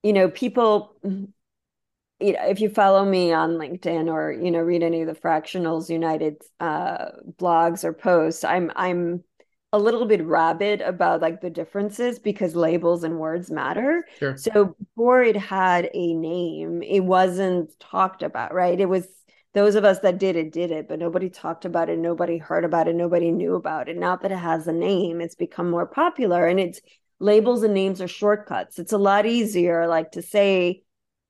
you 0.02 0.12
know, 0.12 0.30
people, 0.30 0.96
you 1.02 2.32
know, 2.32 2.46
if 2.48 2.60
you 2.60 2.70
follow 2.70 3.04
me 3.04 3.32
on 3.32 3.52
LinkedIn 3.52 4.12
or, 4.12 4.32
you 4.32 4.50
know, 4.50 4.60
read 4.60 4.82
any 4.82 5.02
of 5.02 5.08
the 5.08 5.14
Fractionals 5.14 5.90
United 5.90 6.42
uh, 6.60 7.10
blogs 7.36 7.84
or 7.84 7.92
posts, 7.92 8.44
I'm, 8.44 8.72
I'm, 8.76 9.24
a 9.72 9.78
little 9.78 10.06
bit 10.06 10.24
rabid 10.24 10.80
about 10.80 11.20
like 11.20 11.40
the 11.40 11.50
differences 11.50 12.18
because 12.18 12.56
labels 12.56 13.04
and 13.04 13.18
words 13.18 13.50
matter. 13.50 14.06
Sure. 14.18 14.36
So 14.36 14.74
before 14.78 15.22
it 15.22 15.36
had 15.36 15.90
a 15.92 16.14
name, 16.14 16.82
it 16.82 17.00
wasn't 17.00 17.78
talked 17.78 18.22
about, 18.22 18.54
right? 18.54 18.80
It 18.80 18.88
was 18.88 19.06
those 19.52 19.74
of 19.74 19.84
us 19.84 19.98
that 20.00 20.18
did 20.18 20.36
it 20.36 20.52
did 20.52 20.70
it, 20.70 20.88
but 20.88 20.98
nobody 20.98 21.28
talked 21.28 21.64
about 21.64 21.90
it, 21.90 21.98
nobody 21.98 22.38
heard 22.38 22.64
about 22.64 22.88
it, 22.88 22.94
nobody 22.94 23.30
knew 23.30 23.56
about 23.56 23.88
it. 23.88 23.96
Now 23.96 24.16
that 24.16 24.32
it 24.32 24.38
has 24.38 24.66
a 24.66 24.72
name, 24.72 25.20
it's 25.20 25.34
become 25.34 25.70
more 25.70 25.86
popular 25.86 26.46
and 26.46 26.58
it's 26.58 26.80
labels 27.20 27.62
and 27.62 27.74
names 27.74 28.00
are 28.00 28.08
shortcuts. 28.08 28.78
It's 28.78 28.92
a 28.92 28.98
lot 28.98 29.26
easier 29.26 29.86
like 29.86 30.12
to 30.12 30.22
say, 30.22 30.82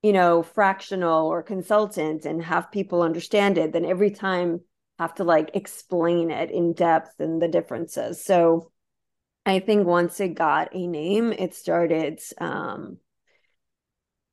you 0.02 0.12
know, 0.12 0.42
fractional 0.42 1.26
or 1.26 1.42
consultant 1.42 2.24
and 2.24 2.42
have 2.42 2.70
people 2.70 3.02
understand 3.02 3.58
it 3.58 3.72
than 3.72 3.84
every 3.84 4.10
time 4.10 4.60
have 4.98 5.14
to 5.14 5.24
like 5.24 5.50
explain 5.54 6.30
it 6.30 6.50
in 6.50 6.72
depth 6.72 7.20
and 7.20 7.40
the 7.40 7.48
differences. 7.48 8.24
So 8.24 8.72
I 9.46 9.60
think 9.60 9.86
once 9.86 10.20
it 10.20 10.34
got 10.34 10.74
a 10.74 10.86
name, 10.86 11.32
it 11.32 11.54
started 11.54 12.20
um, 12.38 12.98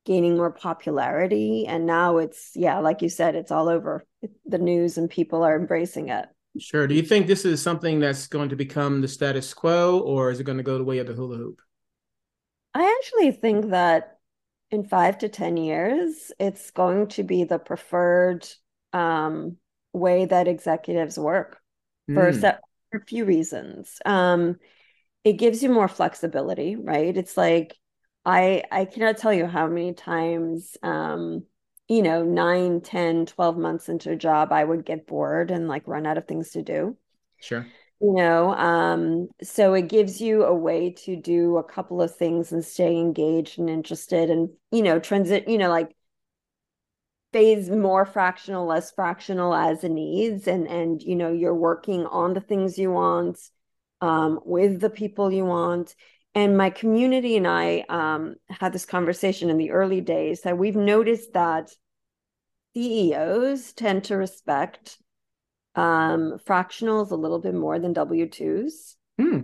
gaining 0.06 0.38
more 0.38 0.52
popularity. 0.52 1.66
And 1.68 1.86
now 1.86 2.18
it's, 2.18 2.52
yeah, 2.56 2.80
like 2.80 3.02
you 3.02 3.10
said, 3.10 3.36
it's 3.36 3.52
all 3.52 3.70
over 3.70 4.06
the 4.46 4.58
news 4.58 4.98
and 4.98 5.10
people 5.10 5.44
are 5.44 5.56
embracing 5.56 6.10
it. 6.10 6.26
Sure. 6.60 6.88
Do 6.88 6.96
you 6.96 7.02
think 7.02 7.28
this 7.28 7.46
is 7.46 7.62
something 7.62 8.00
that's 8.00 8.28
going 8.28 8.50
to 8.50 8.56
become 8.56 9.02
the 9.02 9.08
status 9.08 9.54
quo 9.54 10.00
or 10.00 10.32
is 10.32 10.40
it 10.40 10.46
going 10.46 10.58
to 10.58 10.64
go 10.64 10.78
the 10.78 10.84
way 10.84 11.00
of 11.00 11.08
the 11.08 11.14
hula 11.14 11.38
hoop? 11.38 11.62
I 12.74 12.98
actually 13.00 13.32
think 13.32 13.72
that 13.72 14.18
in 14.72 14.84
five 14.84 15.18
to 15.20 15.30
10 15.30 15.58
years, 15.58 16.32
it's 16.40 16.72
going 16.72 17.08
to 17.10 17.24
be 17.24 17.44
the 17.44 17.60
preferred 17.60 18.48
um, 18.94 19.58
way 19.94 20.26
that 20.26 20.48
executives 20.48 21.18
work 21.18 21.60
for, 22.08 22.32
mm. 22.32 22.44
a, 22.44 22.60
for 22.92 22.98
a 22.98 23.06
few 23.06 23.26
reasons. 23.26 24.00
Um, 24.06 24.58
it 25.24 25.34
gives 25.34 25.64
you 25.64 25.70
more 25.70 25.88
flexibility, 25.88 26.76
right? 26.76 27.16
It's 27.18 27.36
like 27.36 27.76
I 28.26 28.64
I 28.72 28.86
cannot 28.86 29.18
tell 29.18 29.34
you 29.34 29.46
how 29.48 29.68
many 29.68 29.94
times 29.94 30.78
um 30.84 31.46
you 31.88 32.02
know 32.02 32.24
9 32.24 32.82
10 32.82 33.26
12 33.26 33.58
months 33.58 33.90
into 33.90 34.12
a 34.12 34.16
job 34.16 34.52
I 34.52 34.64
would 34.64 34.86
get 34.86 35.08
bored 35.08 35.52
and 35.52 35.68
like 35.68 35.88
run 35.88 36.06
out 36.06 36.18
of 36.18 36.28
things 36.28 36.52
to 36.52 36.62
do. 36.62 36.98
Sure. 37.40 37.68
You 38.02 38.14
know, 38.14 38.54
um 38.54 39.30
so 39.42 39.74
it 39.74 39.88
gives 39.88 40.20
you 40.22 40.44
a 40.44 40.54
way 40.54 40.92
to 41.06 41.16
do 41.16 41.58
a 41.58 41.64
couple 41.64 42.02
of 42.02 42.16
things 42.16 42.52
and 42.52 42.64
stay 42.64 42.98
engaged 42.98 43.60
and 43.60 43.70
interested 43.70 44.30
and 44.30 44.50
you 44.72 44.82
know 44.84 45.00
transit 45.00 45.48
you 45.48 45.58
know 45.58 45.70
like 45.70 45.96
phase 47.34 47.70
more 47.70 48.06
fractional 48.06 48.66
less 48.66 48.92
fractional 48.92 49.54
as 49.54 49.84
it 49.84 49.90
needs 49.90 50.48
and 50.48 50.68
and 50.68 51.02
you 51.02 51.16
know 51.16 51.32
you're 51.32 51.54
working 51.56 52.06
on 52.06 52.34
the 52.34 52.40
things 52.42 52.78
you 52.78 52.92
want 52.92 53.38
um, 54.02 54.40
with 54.46 54.82
the 54.82 54.90
people 54.90 55.32
you 55.32 55.46
want. 55.46 55.96
And 56.36 56.58
my 56.58 56.70
community 56.70 57.38
and 57.38 57.48
I 57.48 57.86
um, 57.88 58.36
had 58.50 58.74
this 58.74 58.86
conversation 58.86 59.50
in 59.50 59.58
the 59.58 59.72
early 59.72 60.02
days 60.02 60.42
that 60.42 60.58
we've 60.58 60.76
noticed 60.76 61.32
that 61.34 61.72
CEOs 62.74 63.72
tend 63.72 64.04
to 64.04 64.18
respect 64.18 64.98
um, 65.76 66.38
fractionals 66.46 67.12
a 67.12 67.16
little 67.16 67.40
bit 67.40 67.56
more 67.56 67.80
than 67.80 67.94
W 67.94 68.28
2s. 68.28 68.96
Hmm. 69.18 69.40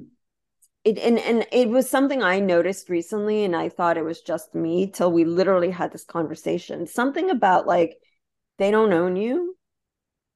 It, 0.84 0.98
and, 0.98 1.18
and 1.20 1.46
it 1.54 1.70
was 1.70 1.90
something 1.90 2.22
I 2.22 2.40
noticed 2.40 2.90
recently, 2.90 3.46
and 3.46 3.56
I 3.56 3.70
thought 3.70 3.98
it 3.98 4.04
was 4.04 4.22
just 4.22 4.54
me 4.54 4.88
till 4.88 5.12
we 5.12 5.24
literally 5.24 5.72
had 5.72 5.94
this 5.94 6.04
conversation. 6.04 6.88
Something 6.88 7.30
about 7.30 7.68
like 7.68 7.98
they 8.58 8.70
don't 8.70 8.92
own 8.92 9.16
you 9.16 9.56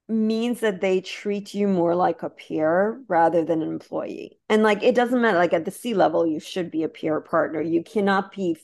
means 0.08 0.60
that 0.60 0.82
they 0.82 1.02
treat 1.02 1.54
you 1.54 1.68
more 1.68 1.96
like 1.96 2.22
a 2.22 2.30
peer 2.30 3.02
rather 3.08 3.44
than 3.44 3.62
an 3.62 3.70
employee. 3.70 4.40
And 4.50 4.62
like 4.62 4.84
it 4.84 4.96
doesn't 4.96 5.22
matter 5.22 5.38
like 5.38 5.54
at 5.54 5.66
the 5.66 5.72
C 5.72 5.94
level 5.94 6.28
you 6.28 6.40
should 6.40 6.70
be 6.70 6.84
a 6.84 6.90
peer 6.90 7.20
partner. 7.22 7.62
You 7.62 7.84
cannot 7.84 8.32
be 8.32 8.58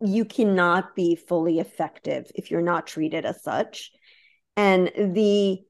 you 0.00 0.24
cannot 0.24 0.94
be 0.94 1.16
fully 1.16 1.58
effective 1.58 2.30
if 2.34 2.50
you're 2.50 2.62
not 2.62 2.86
treated 2.86 3.26
as 3.26 3.42
such. 3.42 3.90
And 4.56 4.90
the 4.96 5.60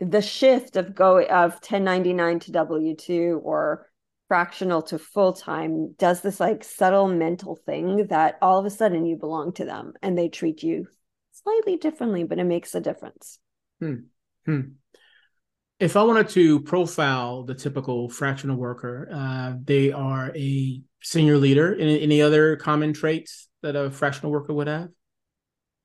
the 0.00 0.22
shift 0.22 0.76
of 0.76 0.94
go 0.94 1.22
of 1.22 1.52
1099 1.54 2.40
to 2.40 2.52
W2 2.52 3.40
or 3.42 3.88
fractional 4.28 4.82
to 4.82 4.98
full 4.98 5.32
time 5.32 5.94
does 5.98 6.20
this 6.20 6.38
like 6.38 6.62
subtle 6.62 7.08
mental 7.08 7.56
thing 7.56 8.06
that 8.08 8.36
all 8.42 8.58
of 8.58 8.66
a 8.66 8.70
sudden 8.70 9.06
you 9.06 9.16
belong 9.16 9.52
to 9.54 9.64
them 9.64 9.94
and 10.02 10.16
they 10.16 10.28
treat 10.28 10.62
you 10.62 10.86
slightly 11.32 11.76
differently, 11.76 12.24
but 12.24 12.38
it 12.38 12.44
makes 12.44 12.74
a 12.74 12.80
difference. 12.80 13.38
Hmm. 13.80 13.94
Hmm. 14.48 14.60
If 15.78 15.94
I 15.94 16.02
wanted 16.02 16.30
to 16.30 16.60
profile 16.60 17.44
the 17.44 17.54
typical 17.54 18.08
fractional 18.08 18.56
worker, 18.56 19.08
uh, 19.12 19.52
they 19.62 19.92
are 19.92 20.32
a 20.34 20.82
senior 21.02 21.36
leader. 21.36 21.76
Any, 21.78 22.02
any, 22.02 22.22
other 22.22 22.56
common 22.56 22.94
traits 22.94 23.48
that 23.62 23.76
a 23.76 23.90
fractional 23.90 24.32
worker 24.32 24.54
would 24.54 24.66
have? 24.68 24.88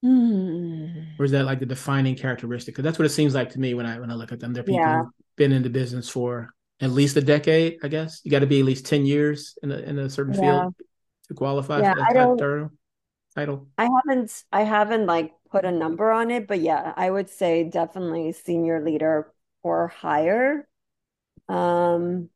Mm. 0.04 1.20
Or 1.20 1.26
is 1.26 1.32
that 1.32 1.46
like 1.46 1.60
the 1.60 1.66
defining 1.66 2.16
characteristic? 2.16 2.74
Because 2.74 2.86
that's 2.86 2.98
what 2.98 3.06
it 3.06 3.10
seems 3.10 3.36
like 3.36 3.52
to 3.52 3.60
me 3.60 3.74
when 3.74 3.86
I 3.86 4.00
when 4.00 4.10
I 4.10 4.16
look 4.16 4.32
at 4.32 4.40
them. 4.40 4.54
They're 4.54 4.64
people 4.64 4.80
yeah. 4.80 5.04
who've 5.04 5.12
been 5.36 5.52
in 5.52 5.62
the 5.62 5.70
business 5.70 6.08
for 6.10 6.54
at 6.80 6.90
least 6.90 7.18
a 7.18 7.22
decade. 7.22 7.80
I 7.84 7.90
guess 7.90 8.22
you 8.24 8.32
got 8.32 8.40
to 8.40 8.48
be 8.48 8.60
at 8.62 8.66
least 8.66 8.86
ten 8.86 9.06
years 9.06 9.58
in 9.62 9.72
a 9.72 9.78
in 9.78 10.00
a 10.00 10.10
certain 10.10 10.34
yeah. 10.34 10.40
field 10.62 10.76
to 11.28 11.34
qualify 11.34 11.82
yeah, 11.82 11.94
for 11.94 12.00
that 12.00 12.14
title. 12.14 12.72
Title. 13.36 13.68
I 13.78 13.90
haven't 13.90 14.44
I 14.52 14.62
haven't 14.64 15.06
like 15.06 15.34
put 15.50 15.66
a 15.66 15.72
number 15.72 16.12
on 16.12 16.32
it, 16.32 16.48
but 16.48 16.60
yeah, 16.60 16.94
I 16.96 17.10
would 17.10 17.30
say 17.30 17.64
definitely 17.64 18.32
senior 18.32 18.84
leader 18.84 19.34
or 19.64 19.88
higher. 19.88 20.68
Um, 21.50 22.30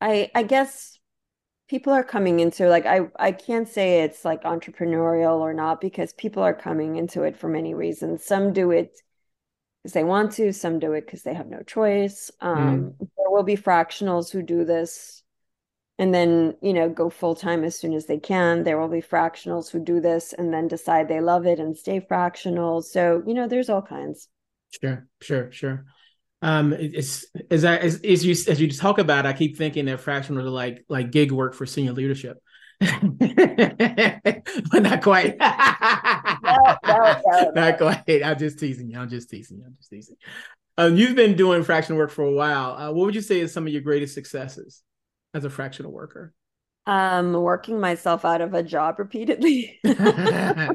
I 0.00 0.30
I 0.34 0.42
guess 0.42 0.98
people 1.68 1.92
are 1.92 2.04
coming 2.04 2.40
into 2.40 2.68
like 2.68 2.86
I 2.86 3.08
I 3.18 3.32
can't 3.32 3.68
say 3.68 4.02
it's 4.02 4.24
like 4.24 4.44
entrepreneurial 4.44 5.40
or 5.40 5.52
not 5.52 5.80
because 5.80 6.12
people 6.12 6.42
are 6.42 6.54
coming 6.54 6.96
into 6.96 7.22
it 7.22 7.36
for 7.36 7.48
many 7.48 7.74
reasons. 7.74 8.24
Some 8.24 8.52
do 8.52 8.70
it 8.70 9.00
because 9.82 9.92
they 9.92 10.04
want 10.04 10.32
to, 10.32 10.52
some 10.52 10.78
do 10.78 10.92
it 10.92 11.06
because 11.06 11.22
they 11.22 11.34
have 11.34 11.48
no 11.48 11.62
choice. 11.62 12.30
Um, 12.40 12.56
mm. 12.56 12.98
There 12.98 13.30
will 13.30 13.44
be 13.44 13.56
fractionals 13.56 14.30
who 14.30 14.42
do 14.42 14.64
this 14.64 15.22
and 15.98 16.12
then 16.12 16.54
you 16.60 16.72
know 16.72 16.88
go 16.88 17.10
full 17.10 17.34
time 17.34 17.64
as 17.64 17.78
soon 17.78 17.94
as 17.94 18.06
they 18.06 18.18
can. 18.18 18.64
There 18.64 18.78
will 18.78 18.88
be 18.88 19.00
fractionals 19.00 19.70
who 19.70 19.80
do 19.80 20.00
this 20.00 20.32
and 20.32 20.52
then 20.52 20.68
decide 20.68 21.08
they 21.08 21.20
love 21.20 21.46
it 21.46 21.58
and 21.58 21.76
stay 21.76 22.00
fractional. 22.00 22.82
So 22.82 23.22
you 23.26 23.34
know 23.34 23.48
there's 23.48 23.70
all 23.70 23.82
kinds. 23.82 24.28
Sure 24.80 25.06
sure 25.22 25.52
sure. 25.52 25.84
Um 26.42 26.72
it's 26.74 27.24
as 27.50 27.64
i 27.64 27.76
as, 27.76 28.00
as 28.02 28.24
you 28.24 28.32
as 28.32 28.60
you 28.60 28.70
talk 28.70 28.98
about 28.98 29.24
it, 29.24 29.28
i 29.28 29.32
keep 29.32 29.56
thinking 29.56 29.86
that 29.86 30.00
fractionals 30.00 30.44
are 30.44 30.50
like 30.50 30.84
like 30.88 31.10
gig 31.10 31.32
work 31.32 31.54
for 31.54 31.66
senior 31.66 31.92
leadership. 31.92 32.38
But 34.70 34.82
not 34.82 35.02
quite. 35.02 35.36
No, 36.42 36.76
no, 36.86 37.20
no, 37.26 37.50
not 37.54 37.78
quite. 37.78 38.22
I'm 38.22 38.38
just 38.38 38.58
teasing 38.58 38.90
you. 38.90 38.98
I'm 38.98 39.08
just 39.08 39.28
teasing 39.28 39.58
you. 39.58 39.64
I'm 39.66 39.74
just 39.76 39.90
teasing 39.90 40.16
um, 40.78 40.96
you've 40.96 41.16
been 41.16 41.36
doing 41.36 41.64
fractional 41.64 41.98
work 41.98 42.10
for 42.10 42.24
a 42.24 42.32
while. 42.32 42.72
Uh, 42.72 42.92
what 42.92 43.06
would 43.06 43.14
you 43.14 43.20
say 43.20 43.40
is 43.40 43.52
some 43.52 43.66
of 43.66 43.72
your 43.72 43.82
greatest 43.82 44.14
successes 44.14 44.82
as 45.36 45.44
a 45.44 45.50
fractional 45.50 45.92
worker? 45.92 46.32
Um, 46.86 47.34
working 47.34 47.80
myself 47.80 48.24
out 48.24 48.40
of 48.40 48.54
a 48.54 48.62
job 48.62 48.98
repeatedly. 48.98 49.78
okay. 49.84 50.68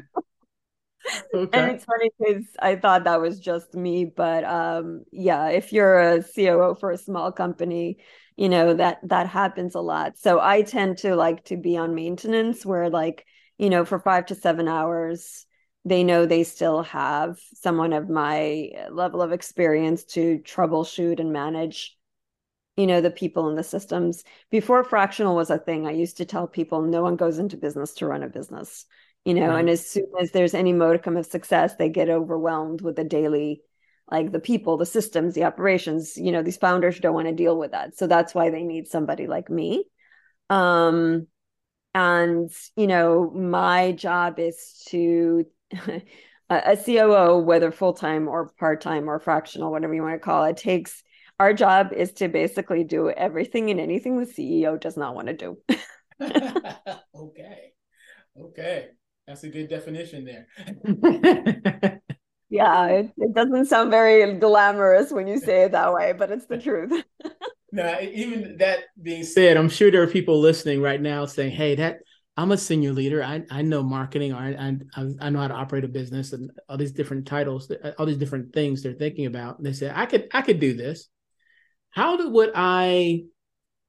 And 1.60 1.72
it's 1.72 1.86
funny 1.86 2.12
because 2.20 2.46
I 2.60 2.76
thought 2.76 3.06
that 3.06 3.22
was 3.22 3.40
just 3.40 3.74
me, 3.74 4.06
but 4.06 4.44
um, 4.44 5.04
yeah, 5.12 5.50
if 5.50 5.74
you're 5.74 6.00
a 6.00 6.24
COO 6.24 6.76
for 6.80 6.92
a 6.92 6.98
small 6.98 7.32
company, 7.32 7.98
you 8.36 8.50
know 8.50 8.74
that 8.74 9.00
that 9.04 9.28
happens 9.28 9.76
a 9.76 9.82
lot. 9.82 10.18
So 10.18 10.40
I 10.40 10.62
tend 10.62 11.00
to 11.00 11.16
like 11.16 11.46
to 11.46 11.58
be 11.58 11.78
on 11.78 11.96
maintenance, 11.96 12.66
where 12.66 12.90
like 12.90 13.26
you 13.58 13.70
know 13.70 13.86
for 13.86 14.00
five 14.00 14.28
to 14.28 14.36
seven 14.36 14.68
hours, 14.68 15.46
they 15.86 16.04
know 16.04 16.26
they 16.26 16.44
still 16.44 16.84
have 16.84 17.40
someone 17.56 17.94
of 17.94 18.10
my 18.10 18.70
level 18.92 19.22
of 19.22 19.32
experience 19.32 20.04
to 20.06 20.40
troubleshoot 20.40 21.20
and 21.20 21.34
manage 21.34 21.98
you 22.78 22.88
know 22.88 23.02
the 23.02 23.12
people 23.12 23.50
and 23.50 23.58
the 23.58 23.64
systems. 23.64 24.24
Before 24.50 24.84
fractional 24.84 25.36
was 25.36 25.50
a 25.50 25.58
thing 25.58 25.88
i 25.88 25.92
used 25.92 26.18
to 26.18 26.26
tell 26.26 26.48
people 26.48 26.82
no 26.82 27.02
one 27.02 27.16
goes 27.16 27.38
into 27.38 27.58
business 27.58 27.94
to 27.96 28.08
run 28.08 28.24
a 28.24 28.30
business 28.30 28.86
you 29.26 29.34
know 29.34 29.50
right. 29.50 29.60
and 29.60 29.70
as 29.70 29.86
soon 29.86 30.08
as 30.20 30.32
there's 30.32 30.54
any 30.54 30.74
modicum 30.74 31.18
of 31.18 31.26
success 31.26 31.76
they 31.76 31.90
get 31.90 32.10
overwhelmed 32.10 32.82
with 32.82 32.96
the 32.96 33.04
daily 33.04 33.62
like 34.12 34.32
the 34.32 34.40
people 34.40 34.78
the 34.78 34.86
systems 34.86 35.34
the 35.34 35.46
operations 35.46 36.18
you 36.18 36.32
know 36.32 36.44
these 36.44 36.58
founders 36.58 37.00
don't 37.00 37.14
want 37.14 37.28
to 37.28 37.34
deal 37.34 37.58
with 37.58 37.72
that. 37.72 37.98
So 37.98 38.06
that's 38.08 38.36
why 38.36 38.50
they 38.50 38.64
need 38.64 38.88
somebody 38.88 39.26
like 39.26 39.50
me. 39.50 39.86
Um 40.50 41.28
and 41.96 42.52
you 42.76 42.88
know 42.88 43.32
my 43.32 43.94
job 43.94 44.38
is 44.38 44.84
to 44.90 45.46
a, 45.88 46.02
a 46.50 46.78
COO, 46.78 47.40
whether 47.40 47.72
full 47.72 47.94
time 47.94 48.28
or 48.28 48.50
part 48.60 48.82
time 48.82 49.10
or 49.10 49.20
fractional, 49.20 49.72
whatever 49.72 49.94
you 49.94 50.04
want 50.04 50.16
to 50.16 50.20
call 50.20 50.44
it, 50.44 50.58
takes 50.58 51.02
our 51.42 51.54
job 51.54 51.92
is 51.92 52.12
to 52.14 52.28
basically 52.28 52.84
do 52.84 53.10
everything 53.10 53.72
and 53.72 53.80
anything 53.80 54.20
the 54.20 54.28
CEO 54.28 54.80
does 54.80 54.96
not 54.96 55.16
want 55.16 55.28
to 55.28 55.34
do. 55.34 55.58
okay. 56.22 57.72
Okay. 58.40 58.90
That's 59.26 59.44
a 59.44 59.50
good 59.50 59.68
definition 59.68 60.24
there. 60.24 60.46
yeah, 62.52 62.86
it, 62.86 63.12
it, 63.18 63.34
doesn't 63.34 63.66
sound 63.66 63.90
very 63.90 64.38
glamorous 64.38 65.12
when 65.12 65.26
you 65.26 65.40
say 65.40 65.64
it 65.64 65.72
that 65.72 65.92
way, 65.92 66.14
but 66.16 66.30
it's 66.30 66.46
the 66.46 66.58
truth. 66.68 66.92
now, 67.72 68.00
even 68.00 68.58
that 68.58 68.82
being 69.02 69.24
said, 69.24 69.58
I'm 69.58 69.70
sure 69.70 69.90
there 69.90 70.04
are 70.04 70.08
people 70.08 70.40
listening 70.40 70.80
right 70.80 71.02
now 71.02 71.26
saying, 71.26 71.54
hey, 71.54 71.74
that 71.74 72.02
I'm 72.38 72.52
a 72.52 72.58
senior 72.58 72.92
leader. 72.92 73.24
I, 73.24 73.42
I 73.50 73.64
know 73.64 73.82
marketing 73.82 74.32
or 74.34 74.38
I, 74.38 74.78
I, 74.96 75.10
I 75.20 75.30
know 75.32 75.40
how 75.40 75.48
to 75.48 75.56
operate 75.56 75.86
a 75.86 75.88
business 75.88 76.34
and 76.34 76.52
all 76.70 76.78
these 76.78 76.92
different 76.92 77.26
titles, 77.26 77.72
uh, 77.72 77.94
all 77.98 78.06
these 78.06 78.18
different 78.18 78.54
things 78.54 78.84
they're 78.84 78.94
thinking 78.94 79.26
about. 79.26 79.58
And 79.58 79.66
they 79.66 79.74
say, 79.74 79.92
I 79.92 80.06
could 80.06 80.28
I 80.34 80.44
could 80.44 80.60
do 80.60 80.76
this 80.76 81.10
how 81.92 82.18
do, 82.18 82.30
would 82.30 82.52
I 82.56 83.26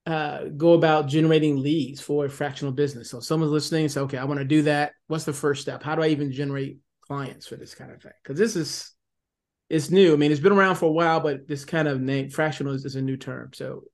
uh, 0.06 0.44
go 0.56 0.74
about 0.74 1.08
generating 1.08 1.62
leads 1.62 2.00
for 2.00 2.26
a 2.26 2.30
fractional 2.30 2.72
business? 2.72 3.10
So 3.10 3.20
someone's 3.20 3.52
listening, 3.52 3.88
say, 3.88 4.00
okay, 4.02 4.18
I 4.18 4.24
want 4.24 4.38
to 4.38 4.44
do 4.44 4.62
that. 4.62 4.92
What's 5.06 5.24
the 5.24 5.32
first 5.32 5.62
step? 5.62 5.82
How 5.82 5.94
do 5.94 6.02
I 6.02 6.08
even 6.08 6.32
generate 6.32 6.78
clients 7.00 7.46
for 7.46 7.56
this 7.56 7.74
kind 7.74 7.90
of 7.90 8.02
thing? 8.02 8.12
Because 8.22 8.38
this 8.38 8.56
is 8.56 8.92
it's 9.70 9.90
new. 9.90 10.12
I 10.12 10.16
mean, 10.16 10.30
it's 10.30 10.40
been 10.40 10.52
around 10.52 10.74
for 10.76 10.86
a 10.86 10.92
while, 10.92 11.20
but 11.20 11.48
this 11.48 11.64
kind 11.64 11.88
of 11.88 12.00
name 12.00 12.28
fractional 12.28 12.74
is, 12.74 12.84
is 12.84 12.96
a 12.96 13.00
new 13.00 13.16
term. 13.16 13.52
So 13.54 13.84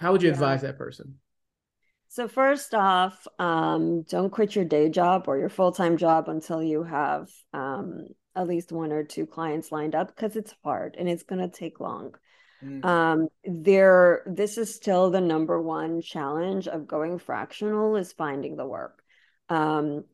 how 0.00 0.12
would 0.12 0.22
you 0.22 0.28
yeah. 0.28 0.34
advise 0.34 0.62
that 0.62 0.78
person? 0.78 1.16
So 2.08 2.26
first 2.28 2.74
off, 2.74 3.26
um, 3.38 4.02
don't 4.04 4.30
quit 4.30 4.56
your 4.56 4.64
day 4.64 4.88
job 4.88 5.24
or 5.26 5.36
your 5.36 5.50
full-time 5.50 5.98
job 5.98 6.30
until 6.30 6.62
you 6.62 6.84
have 6.84 7.28
um, 7.52 8.06
at 8.34 8.48
least 8.48 8.72
one 8.72 8.92
or 8.92 9.04
two 9.04 9.26
clients 9.26 9.70
lined 9.70 9.94
up 9.94 10.14
because 10.14 10.36
it's 10.36 10.54
hard 10.64 10.96
and 10.98 11.08
it's 11.08 11.24
going 11.24 11.42
to 11.42 11.54
take 11.54 11.80
long. 11.80 12.14
Mm. 12.64 12.84
Um, 12.84 13.28
there, 13.44 14.22
this 14.26 14.58
is 14.58 14.74
still 14.74 15.10
the 15.10 15.20
number 15.20 15.60
one 15.60 16.00
challenge 16.00 16.68
of 16.68 16.86
going 16.86 17.18
fractional 17.18 17.96
is 17.96 18.12
finding 18.12 18.56
the 18.56 18.66
work. 18.66 19.02
Um, 19.48 20.04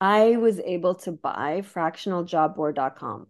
I 0.00 0.36
was 0.36 0.60
able 0.60 0.94
to 0.96 1.12
buy 1.12 1.62
fractionaljobboard.com. 1.62 3.26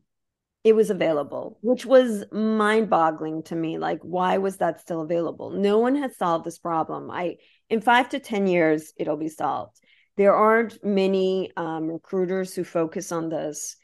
It 0.64 0.74
was 0.74 0.90
available, 0.90 1.58
which 1.62 1.86
was 1.86 2.24
mind 2.30 2.90
boggling 2.90 3.42
to 3.44 3.56
me. 3.56 3.78
Like, 3.78 4.00
why 4.02 4.38
was 4.38 4.58
that 4.58 4.80
still 4.80 5.00
available? 5.00 5.50
No 5.50 5.78
one 5.78 5.94
has 5.96 6.16
solved 6.16 6.44
this 6.44 6.58
problem. 6.58 7.10
I 7.10 7.36
in 7.70 7.80
five 7.80 8.08
to 8.10 8.18
10 8.18 8.46
years, 8.46 8.92
it'll 8.96 9.16
be 9.16 9.28
solved. 9.28 9.80
There 10.16 10.34
aren't 10.34 10.84
many 10.84 11.52
um, 11.56 11.86
recruiters 11.86 12.54
who 12.54 12.64
focus 12.64 13.12
on 13.12 13.28
this. 13.28 13.76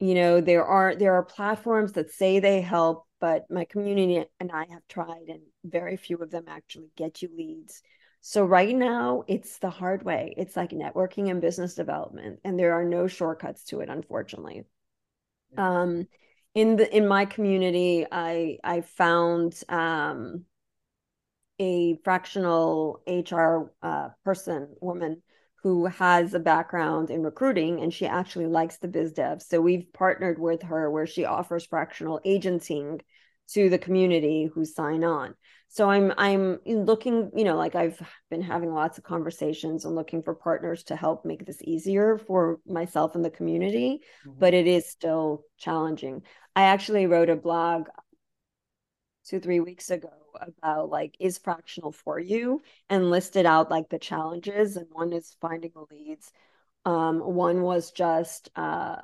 You 0.00 0.14
know, 0.14 0.40
there 0.40 0.64
are 0.64 0.96
there 0.96 1.14
are 1.14 1.22
platforms 1.22 1.92
that 1.92 2.10
say 2.10 2.40
they 2.40 2.62
help, 2.62 3.06
but 3.24 3.50
my 3.50 3.64
community 3.64 4.22
and 4.38 4.52
I 4.52 4.66
have 4.68 4.86
tried, 4.86 5.28
and 5.28 5.40
very 5.64 5.96
few 5.96 6.18
of 6.18 6.30
them 6.30 6.44
actually 6.46 6.90
get 6.94 7.22
you 7.22 7.30
leads. 7.34 7.82
So 8.20 8.44
right 8.44 8.76
now, 8.76 9.24
it's 9.26 9.56
the 9.60 9.70
hard 9.70 10.02
way. 10.02 10.34
It's 10.36 10.58
like 10.58 10.72
networking 10.72 11.30
and 11.30 11.40
business 11.40 11.74
development, 11.74 12.40
and 12.44 12.58
there 12.58 12.74
are 12.74 12.84
no 12.84 13.06
shortcuts 13.06 13.64
to 13.68 13.80
it, 13.80 13.88
unfortunately. 13.88 14.64
Um, 15.56 16.06
in 16.54 16.76
the 16.76 16.94
in 16.94 17.08
my 17.08 17.24
community, 17.24 18.04
I 18.12 18.58
I 18.62 18.82
found 18.82 19.58
um, 19.70 20.44
a 21.58 21.96
fractional 22.04 23.00
HR 23.06 23.72
uh, 23.82 24.10
person, 24.22 24.68
woman 24.82 25.22
who 25.62 25.86
has 25.86 26.34
a 26.34 26.38
background 26.38 27.08
in 27.08 27.22
recruiting 27.22 27.80
and 27.80 27.92
she 27.92 28.04
actually 28.04 28.46
likes 28.46 28.76
the 28.76 28.86
biz 28.86 29.12
dev. 29.14 29.40
So 29.40 29.62
we've 29.62 29.90
partnered 29.94 30.38
with 30.38 30.60
her 30.64 30.90
where 30.90 31.06
she 31.06 31.24
offers 31.24 31.64
fractional 31.64 32.20
agenting 32.22 33.00
to 33.52 33.68
the 33.68 33.78
community 33.78 34.50
who 34.52 34.64
sign 34.64 35.04
on. 35.04 35.34
So 35.68 35.90
I'm 35.90 36.12
I'm 36.16 36.60
looking, 36.66 37.32
you 37.34 37.42
know, 37.42 37.56
like 37.56 37.74
I've 37.74 38.00
been 38.30 38.42
having 38.42 38.72
lots 38.72 38.96
of 38.96 39.04
conversations 39.04 39.84
and 39.84 39.94
looking 39.94 40.22
for 40.22 40.34
partners 40.34 40.84
to 40.84 40.96
help 40.96 41.24
make 41.24 41.44
this 41.44 41.60
easier 41.62 42.16
for 42.16 42.60
myself 42.64 43.16
and 43.16 43.24
the 43.24 43.30
community, 43.30 44.00
mm-hmm. 44.24 44.38
but 44.38 44.54
it 44.54 44.68
is 44.68 44.88
still 44.88 45.42
challenging. 45.58 46.22
I 46.54 46.64
actually 46.64 47.06
wrote 47.06 47.28
a 47.28 47.36
blog 47.36 47.88
2 49.26 49.40
3 49.40 49.60
weeks 49.60 49.90
ago 49.90 50.10
about 50.40 50.90
like 50.90 51.16
is 51.18 51.38
fractional 51.38 51.92
for 51.92 52.18
you 52.18 52.62
and 52.88 53.10
listed 53.10 53.46
out 53.46 53.70
like 53.70 53.88
the 53.88 53.98
challenges 53.98 54.76
and 54.76 54.86
one 54.90 55.12
is 55.12 55.36
finding 55.40 55.70
the 55.74 55.84
leads 55.90 56.32
um 56.84 57.20
one 57.20 57.62
was 57.62 57.92
just 57.92 58.48
uh 58.56 58.96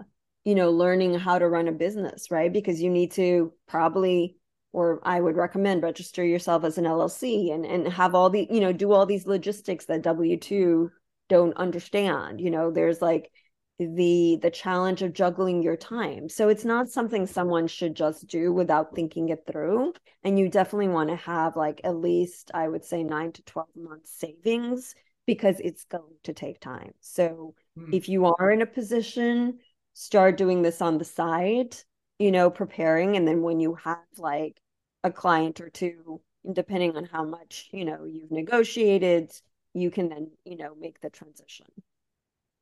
you 0.44 0.54
know 0.54 0.70
learning 0.70 1.14
how 1.14 1.38
to 1.38 1.48
run 1.48 1.68
a 1.68 1.72
business 1.72 2.30
right? 2.30 2.52
Because 2.52 2.80
you 2.80 2.90
need 2.90 3.12
to 3.12 3.52
probably 3.66 4.36
or 4.72 5.00
I 5.02 5.20
would 5.20 5.36
recommend 5.36 5.82
register 5.82 6.24
yourself 6.24 6.64
as 6.64 6.78
an 6.78 6.84
LLC 6.84 7.52
and 7.52 7.64
and 7.66 7.88
have 7.88 8.14
all 8.14 8.30
the 8.30 8.46
you 8.50 8.60
know 8.60 8.72
do 8.72 8.92
all 8.92 9.06
these 9.06 9.26
logistics 9.26 9.86
that 9.86 10.02
W2 10.02 10.90
don't 11.28 11.56
understand 11.56 12.40
you 12.40 12.50
know? 12.50 12.70
There's 12.70 13.02
like 13.02 13.30
the 13.78 14.38
the 14.42 14.50
challenge 14.50 15.02
of 15.02 15.12
juggling 15.14 15.62
your 15.62 15.76
time. 15.76 16.28
So 16.28 16.48
it's 16.48 16.64
not 16.64 16.90
something 16.90 17.26
someone 17.26 17.66
should 17.66 17.94
just 17.94 18.26
do 18.26 18.52
without 18.52 18.94
thinking 18.94 19.30
it 19.30 19.44
through. 19.46 19.94
And 20.22 20.38
you 20.38 20.48
definitely 20.50 20.88
want 20.88 21.08
to 21.10 21.16
have 21.16 21.56
like 21.56 21.80
at 21.84 21.96
least 21.96 22.50
i 22.54 22.68
would 22.68 22.84
say 22.84 23.02
9 23.02 23.32
to 23.32 23.42
12 23.42 23.68
months 23.76 24.12
savings 24.18 24.94
because 25.26 25.60
it's 25.60 25.84
going 25.84 26.16
to 26.24 26.32
take 26.32 26.60
time. 26.60 26.92
So 27.00 27.54
mm. 27.78 27.94
if 27.94 28.08
you 28.08 28.26
are 28.26 28.50
in 28.50 28.62
a 28.62 28.66
position 28.66 29.58
start 30.00 30.36
doing 30.36 30.62
this 30.62 30.80
on 30.80 30.98
the 30.98 31.04
side 31.04 31.76
you 32.18 32.30
know 32.30 32.50
preparing 32.50 33.16
and 33.16 33.26
then 33.26 33.42
when 33.42 33.60
you 33.60 33.74
have 33.74 33.98
like 34.16 34.60
a 35.04 35.10
client 35.10 35.60
or 35.60 35.70
two 35.70 36.20
depending 36.52 36.96
on 36.96 37.04
how 37.04 37.24
much 37.24 37.68
you 37.72 37.84
know 37.84 38.04
you've 38.04 38.30
negotiated 38.30 39.32
you 39.74 39.90
can 39.90 40.08
then 40.08 40.30
you 40.44 40.56
know 40.56 40.74
make 40.78 41.00
the 41.00 41.10
transition 41.10 41.66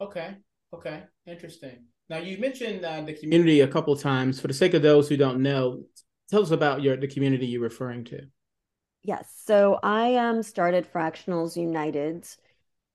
okay 0.01 0.37
Okay, 0.75 1.03
interesting. 1.27 1.85
Now 2.11 2.19
you 2.19 2.39
mentioned 2.39 2.85
uh, 2.85 3.01
the 3.01 3.15
community 3.15 3.61
a 3.61 3.69
couple 3.69 3.97
times. 3.97 4.39
For 4.39 4.49
the 4.49 4.55
sake 4.55 4.75
of 4.75 4.83
those 4.83 5.09
who 5.09 5.17
don't 5.17 5.43
know, 5.43 5.85
tell 6.31 6.43
us 6.43 6.51
about 6.51 6.83
your 6.83 6.97
the 6.97 7.09
community 7.09 7.47
you're 7.47 7.63
referring 7.63 8.05
to. 8.05 8.27
Yes, 9.03 9.33
so 9.47 9.79
I 9.83 10.17
um, 10.17 10.43
started 10.43 10.91
Fractionals 10.93 11.57
United 11.57 12.27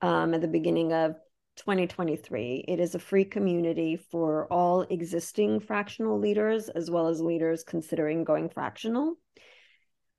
um, 0.02 0.34
at 0.34 0.42
the 0.42 0.48
beginning 0.48 0.94
of 0.94 1.16
2023. 1.56 2.66
It 2.68 2.80
is 2.80 2.96
a 2.96 3.00
free 3.00 3.26
community 3.26 3.98
for 3.98 4.48
all 4.52 4.82
existing 4.82 5.60
fractional 5.60 6.20
leaders 6.20 6.70
as 6.70 6.90
well 6.90 7.08
as 7.08 7.22
leaders 7.22 7.64
considering 7.64 8.24
going 8.24 8.50
fractional. 8.50 9.16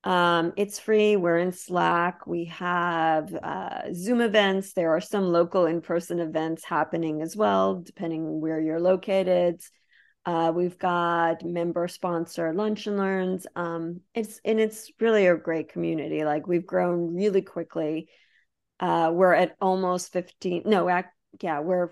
Um, 0.05 0.53
it's 0.57 0.79
free. 0.79 1.16
We're 1.16 1.38
in 1.38 1.53
Slack. 1.53 2.27
We 2.27 2.44
have 2.47 3.35
uh, 3.35 3.94
Zoom 3.94 4.20
events. 4.20 4.75
There 4.75 4.94
are 4.94 5.01
some 5.01 5.33
local 5.33 5.64
in 5.64 5.81
person 5.81 6.20
events 6.20 6.64
happening 6.64 7.23
as 7.23 7.35
well, 7.35 7.77
depending 7.77 8.40
where 8.40 8.61
you're 8.61 8.81
located. 8.81 9.62
Uh, 10.27 10.53
we've 10.55 10.79
got 10.79 11.44
member 11.44 11.88
sponsor 11.88 12.53
lunch 12.55 12.87
and 12.87 12.97
learns. 12.97 13.47
Um, 13.57 14.01
it's 14.14 14.40
and 14.44 14.61
it's 14.61 14.90
really 15.01 15.27
a 15.27 15.37
great 15.37 15.70
community. 15.70 16.25
Like 16.25 16.47
we've 16.47 16.66
grown 16.66 17.14
really 17.14 17.42
quickly. 17.42 18.09
Uh, 18.81 19.11
we're 19.12 19.35
at 19.35 19.57
almost 19.61 20.12
15. 20.12 20.62
No, 20.66 20.88
yeah, 21.40 21.61
we're 21.61 21.90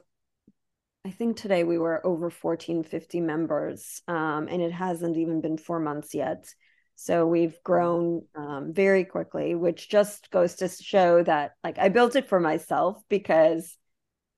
I 1.05 1.11
think 1.11 1.37
today 1.37 1.65
we 1.65 1.79
were 1.79 2.05
over 2.07 2.31
1450 2.31 3.21
members, 3.21 4.03
um, 4.07 4.47
and 4.49 4.63
it 4.63 4.71
hasn't 4.71 5.17
even 5.17 5.41
been 5.41 5.59
four 5.59 5.81
months 5.81 6.15
yet. 6.15 6.47
So 6.95 7.27
we've 7.27 7.61
grown 7.65 8.27
um, 8.37 8.73
very 8.73 9.05
quickly, 9.05 9.57
which 9.57 9.89
just 9.89 10.31
goes 10.31 10.55
to 10.57 10.69
show 10.69 11.23
that 11.25 11.53
like 11.65 11.79
I 11.79 11.89
built 11.89 12.15
it 12.15 12.29
for 12.29 12.39
myself 12.39 13.03
because 13.09 13.77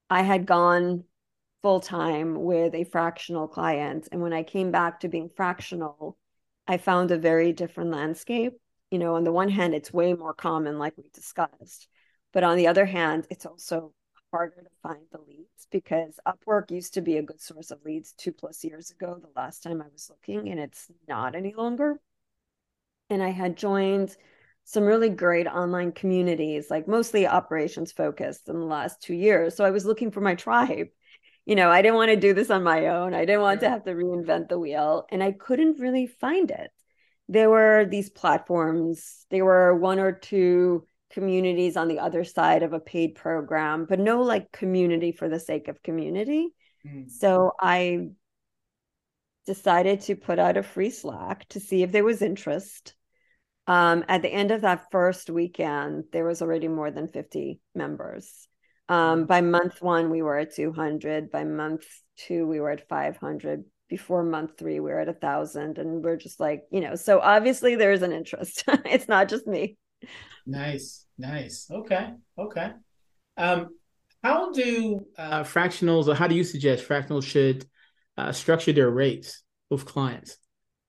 I 0.09 0.23
had 0.23 0.47
gone 0.47 1.05
full 1.63 1.81
time 1.81 2.43
with 2.43 2.75
a 2.75 2.85
fractional 2.85 3.49
client. 3.49 4.09
And 4.13 4.23
when 4.23 4.33
I 4.33 4.43
came 4.43 4.71
back 4.71 5.01
to 5.01 5.09
being 5.09 5.29
fractional, 5.29 6.17
I 6.67 6.79
found 6.79 7.11
a 7.11 7.19
very 7.19 7.53
different 7.53 7.91
landscape. 7.91 8.55
You 8.91 8.99
know, 8.99 9.17
on 9.17 9.25
the 9.25 9.33
one 9.33 9.49
hand, 9.51 9.75
it's 9.75 9.93
way 9.93 10.15
more 10.15 10.35
common, 10.35 10.79
like 10.79 10.95
we 10.97 11.11
discussed. 11.13 11.89
But 12.33 12.45
on 12.45 12.57
the 12.57 12.69
other 12.69 12.87
hand, 12.87 13.27
it's 13.31 13.45
also 13.45 13.93
harder 14.35 14.63
to 14.63 14.71
find 14.83 15.03
the 15.13 15.21
leads 15.29 15.69
because 15.71 16.19
Upwork 16.27 16.71
used 16.71 16.95
to 16.95 17.01
be 17.01 17.19
a 17.19 17.23
good 17.23 17.41
source 17.41 17.71
of 17.71 17.85
leads 17.85 18.13
two 18.13 18.33
plus 18.33 18.65
years 18.65 18.91
ago, 18.91 19.21
the 19.21 19.41
last 19.41 19.63
time 19.63 19.81
I 19.81 19.87
was 19.93 20.11
looking, 20.11 20.51
and 20.51 20.59
it's 20.59 20.89
not 21.07 21.35
any 21.37 21.55
longer 21.55 22.01
and 23.11 23.23
I 23.23 23.31
had 23.31 23.57
joined 23.57 24.17
some 24.65 24.85
really 24.85 25.11
great 25.11 25.47
online 25.47 25.93
communities, 25.93 26.71
like 26.71 26.89
mostly 26.89 27.27
operations 27.27 27.93
focused 27.93 28.49
in 28.49 28.59
the 28.59 28.65
last 28.65 29.03
two 29.03 29.15
years. 29.15 29.55
So 29.55 29.65
I 29.65 29.71
was 29.71 29.85
looking 29.85 30.11
for 30.11 30.21
my 30.21 30.35
tribe. 30.35 30.89
You 31.45 31.55
know, 31.55 31.71
I 31.71 31.83
didn't 31.83 31.97
want 31.97 32.11
to 32.11 32.17
do 32.17 32.33
this 32.33 32.51
on 32.51 32.63
my 32.63 32.87
own. 32.87 33.13
I 33.13 33.27
didn't 33.27 33.43
want 33.43 33.61
to 33.61 33.69
have 33.69 33.85
to 33.85 33.91
reinvent 33.91 34.49
the 34.49 34.59
wheel, 34.59 35.07
and 35.11 35.23
I 35.23 35.33
couldn't 35.33 35.79
really 35.79 36.07
find 36.07 36.51
it. 36.51 36.71
There 37.29 37.51
were 37.51 37.85
these 37.85 38.09
platforms, 38.09 39.27
there 39.31 39.45
were 39.45 39.75
one 39.77 39.99
or 39.99 40.13
two 40.13 40.87
communities 41.11 41.77
on 41.77 41.89
the 41.89 42.01
other 42.01 42.25
side 42.25 42.63
of 42.63 42.73
a 42.73 42.81
paid 42.81 43.15
program, 43.15 43.87
but 43.89 44.01
no 44.01 44.23
like 44.23 44.51
community 44.53 45.13
for 45.13 45.29
the 45.29 45.41
sake 45.41 45.69
of 45.69 45.83
community. 45.83 46.49
Mm. 46.87 47.11
So 47.11 47.53
I 47.61 48.09
decided 49.47 50.01
to 50.03 50.17
put 50.17 50.39
out 50.39 50.57
a 50.57 50.63
free 50.63 50.91
Slack 50.91 51.49
to 51.51 51.61
see 51.61 51.83
if 51.83 51.93
there 51.93 52.05
was 52.05 52.23
interest. 52.23 52.95
Um, 53.67 54.05
at 54.09 54.23
the 54.23 54.33
end 54.33 54.51
of 54.51 54.63
that 54.63 54.91
first 54.91 55.31
weekend, 55.31 56.05
there 56.13 56.25
was 56.25 56.43
already 56.43 56.69
more 56.69 56.91
than 56.91 57.09
50 57.09 57.61
members. 57.75 58.49
Um, 58.89 59.25
by 59.25 59.41
month 59.41 59.81
one, 59.81 60.11
we 60.11 60.21
were 60.21 60.39
at 60.39 60.55
200. 60.55 61.31
By 61.31 61.45
month 61.45 61.85
two, 62.17 62.47
we 62.47 62.61
were 62.61 62.71
at 62.71 62.89
500. 62.89 63.65
Before 63.89 64.23
month 64.23 64.59
three, 64.59 64.81
we 64.81 64.91
were 64.91 65.01
at 65.01 65.09
a 65.09 65.15
thousand. 65.15 65.79
And 65.79 66.05
we're 66.05 66.17
just 66.17 66.41
like, 66.41 66.65
you 66.71 66.81
know, 66.81 66.95
so 66.95 67.21
obviously 67.21 67.77
there's 67.77 68.03
an 68.03 68.13
interest. 68.13 68.65
it's 68.85 69.09
not 69.09 69.29
just 69.29 69.47
me. 69.47 69.77
Nice, 70.47 71.07
nice. 71.19 71.69
Okay, 71.71 72.11
okay. 72.39 72.73
Um, 73.37 73.69
how 74.23 74.53
do 74.53 75.07
uh, 75.19 75.43
fractionals, 75.43 76.09
or 76.09 76.15
how 76.15 76.27
do 76.27 76.35
you 76.35 76.45
suggest 76.45 76.89
fractionals 76.89 77.25
should 77.25 77.67
uh, 78.17 78.33
structure 78.33 78.73
their 78.73 78.91
rates 78.91 79.43
with 79.71 79.85
clients? 79.85 80.37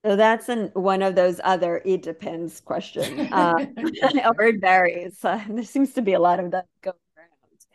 So 0.06 0.16
that's 0.16 0.50
an, 0.50 0.70
one 0.74 1.02
of 1.02 1.16
those 1.16 1.42
other 1.44 1.82
it 1.84 2.04
depends 2.04 2.62
question, 2.62 3.22
uh, 3.34 3.66
or 4.38 4.44
it 4.46 4.62
varies. 4.62 5.18
Uh, 5.24 5.44
there 5.50 5.64
seems 5.64 5.94
to 5.94 6.02
be 6.02 6.14
a 6.14 6.20
lot 6.20 6.40
of 6.40 6.52
that 6.52 6.68
going 6.82 6.96
around. 7.18 7.66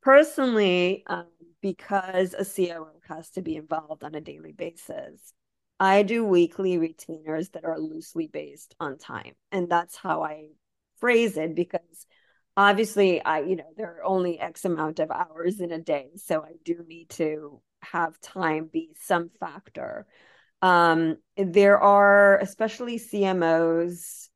Personally, 0.00 1.02
um, 1.08 1.26
because 1.60 2.34
a 2.34 2.44
COO 2.44 2.86
has 3.08 3.30
to 3.30 3.42
be 3.42 3.56
involved 3.56 4.04
on 4.04 4.14
a 4.14 4.20
daily 4.20 4.52
basis, 4.52 5.34
I 5.80 6.02
do 6.02 6.24
weekly 6.24 6.78
retainers 6.78 7.50
that 7.50 7.64
are 7.64 7.78
loosely 7.78 8.28
based 8.28 8.74
on 8.78 8.96
time, 8.96 9.32
and 9.50 9.68
that's 9.68 9.96
how 9.96 10.22
I 10.22 10.44
phrase 11.00 11.36
it 11.36 11.54
because 11.54 12.06
obviously 12.56 13.22
I, 13.24 13.40
you 13.40 13.56
know, 13.56 13.70
there 13.76 13.96
are 13.98 14.04
only 14.04 14.38
X 14.38 14.64
amount 14.64 15.00
of 15.00 15.10
hours 15.10 15.60
in 15.60 15.72
a 15.72 15.78
day, 15.78 16.10
so 16.16 16.42
I 16.42 16.52
do 16.64 16.84
need 16.86 17.10
to 17.10 17.60
have 17.82 18.20
time 18.20 18.68
be 18.72 18.90
some 19.00 19.30
factor. 19.40 20.06
Um, 20.62 21.16
there 21.36 21.80
are 21.80 22.38
especially 22.38 22.98
CMOs 22.98 24.28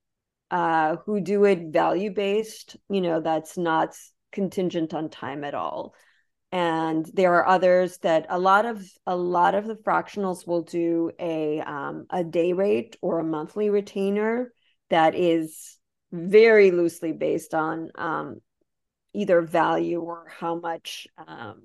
uh, 0.50 0.96
who 1.04 1.20
do 1.20 1.44
it 1.44 1.72
value 1.72 2.12
based, 2.12 2.76
you 2.88 3.00
know, 3.00 3.20
that's 3.20 3.58
not 3.58 3.94
contingent 4.32 4.94
on 4.94 5.10
time 5.10 5.44
at 5.44 5.54
all. 5.54 5.94
And 6.52 7.04
there 7.12 7.34
are 7.34 7.48
others 7.48 7.98
that 7.98 8.26
a 8.28 8.38
lot 8.38 8.64
of 8.64 8.86
a 9.06 9.16
lot 9.16 9.56
of 9.56 9.66
the 9.66 9.74
fractionals 9.74 10.46
will 10.46 10.62
do 10.62 11.10
a 11.18 11.60
um, 11.60 12.06
a 12.10 12.22
day 12.22 12.52
rate 12.52 12.96
or 13.02 13.18
a 13.18 13.24
monthly 13.24 13.70
retainer 13.70 14.52
that 14.90 15.16
is 15.16 15.78
very 16.14 16.70
loosely 16.70 17.12
based 17.12 17.54
on 17.54 17.90
um, 17.96 18.40
either 19.12 19.42
value 19.42 20.00
or 20.00 20.26
how 20.28 20.54
much 20.54 21.08
um, 21.26 21.62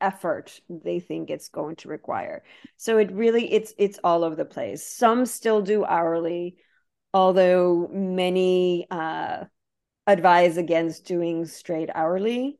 effort 0.00 0.60
they 0.68 1.00
think 1.00 1.30
it's 1.30 1.48
going 1.48 1.76
to 1.76 1.88
require. 1.88 2.42
So 2.76 2.98
it 2.98 3.12
really 3.12 3.52
it's 3.52 3.74
it's 3.78 3.98
all 4.02 4.24
over 4.24 4.34
the 4.34 4.44
place. 4.44 4.86
Some 4.86 5.26
still 5.26 5.62
do 5.62 5.84
hourly, 5.84 6.56
although 7.12 7.88
many 7.92 8.86
uh, 8.90 9.44
advise 10.06 10.56
against 10.56 11.06
doing 11.06 11.44
straight 11.44 11.90
hourly 11.94 12.58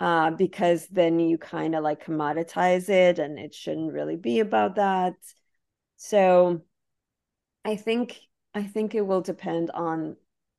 uh, 0.00 0.30
because 0.30 0.86
then 0.88 1.18
you 1.18 1.38
kind 1.38 1.74
of 1.74 1.82
like 1.82 2.04
commoditize 2.04 2.88
it 2.88 3.18
and 3.18 3.38
it 3.38 3.54
shouldn't 3.54 3.92
really 3.92 4.16
be 4.16 4.40
about 4.40 4.76
that. 4.76 5.14
So 5.96 6.62
I 7.64 7.76
think 7.76 8.18
I 8.56 8.62
think 8.62 8.94
it 8.94 9.06
will 9.06 9.20
depend 9.20 9.70
on 9.72 10.16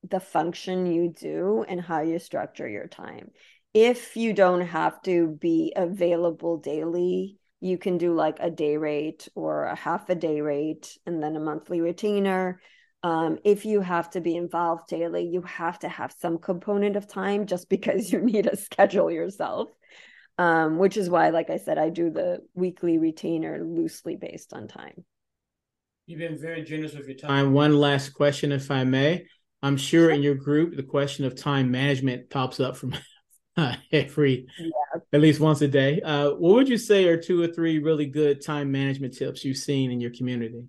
the 0.08 0.20
function 0.20 0.86
you 0.86 1.10
do 1.10 1.66
and 1.68 1.82
how 1.82 2.02
you 2.02 2.20
structure 2.20 2.70
your 2.70 2.86
time. 2.86 3.32
If 3.74 4.16
you 4.16 4.34
don't 4.34 4.62
have 4.62 5.02
to 5.02 5.30
be 5.42 5.74
available 5.76 6.58
daily, 6.58 7.40
you 7.60 7.80
can 7.80 7.98
do 7.98 8.14
like 8.14 8.38
a 8.40 8.52
day 8.52 8.78
rate 8.78 9.28
or 9.34 9.64
a 9.64 9.76
half 9.76 10.12
a 10.12 10.16
day 10.16 10.42
rate 10.42 10.96
and 11.08 11.24
then 11.24 11.36
a 11.36 11.40
monthly 11.40 11.82
retainer. 11.82 12.62
Um, 13.02 13.40
if 13.44 13.66
you 13.66 13.82
have 13.82 14.12
to 14.12 14.22
be 14.22 14.36
involved 14.36 14.90
daily, 14.90 15.26
you 15.26 15.42
have 15.42 15.80
to 15.80 15.90
have 15.90 16.14
some 16.20 16.38
component 16.38 16.98
of 16.98 17.08
time 17.08 17.48
just 17.48 17.68
because 17.76 18.12
you 18.14 18.22
need 18.22 18.44
to 18.44 18.58
schedule 18.58 19.10
yourself. 19.10 19.70
Um, 20.38 20.78
which 20.78 20.98
is 20.98 21.10
why, 21.10 21.32
like 21.32 21.50
I 21.50 21.58
said, 21.58 21.80
I 21.80 21.90
do 21.90 22.12
the 22.12 22.42
weekly 22.54 23.00
retainer 23.00 23.64
loosely 23.66 24.18
based 24.18 24.54
on 24.54 24.68
time. 24.68 25.04
You've 26.08 26.20
been 26.20 26.38
very 26.38 26.64
generous 26.64 26.94
with 26.94 27.06
your 27.06 27.18
time. 27.18 27.52
One 27.52 27.76
last 27.76 28.12
question, 28.12 28.54
if 28.54 28.72
I 28.72 28.86
may. 28.86 29.26
I'm 29.62 29.76
sure 29.76 30.10
in 30.10 30.24
your 30.24 30.36
group, 30.36 30.78
the 30.78 30.84
question 30.84 31.26
of 31.26 31.36
time 31.36 31.70
management 31.70 32.30
pops 32.30 32.62
up 32.62 32.78
from 32.78 32.96
uh, 33.58 33.76
every, 33.92 34.48
yeah. 34.58 35.02
at 35.12 35.20
least 35.20 35.42
once 35.42 35.62
a 35.62 35.68
day. 35.68 36.00
Uh, 36.00 36.30
what 36.30 36.54
would 36.54 36.70
you 36.70 36.78
say 36.78 37.10
are 37.10 37.18
two 37.18 37.42
or 37.42 37.48
three 37.48 37.80
really 37.80 38.06
good 38.06 38.42
time 38.42 38.72
management 38.72 39.18
tips 39.18 39.44
you've 39.44 39.58
seen 39.58 39.92
in 39.92 40.00
your 40.00 40.12
community? 40.12 40.64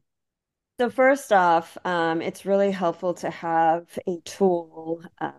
So, 0.80 0.90
first 0.90 1.32
off, 1.32 1.78
um, 1.84 2.20
it's 2.20 2.44
really 2.44 2.72
helpful 2.72 3.14
to 3.14 3.30
have 3.30 3.96
a 4.08 4.18
tool. 4.24 5.04
Uh, 5.20 5.30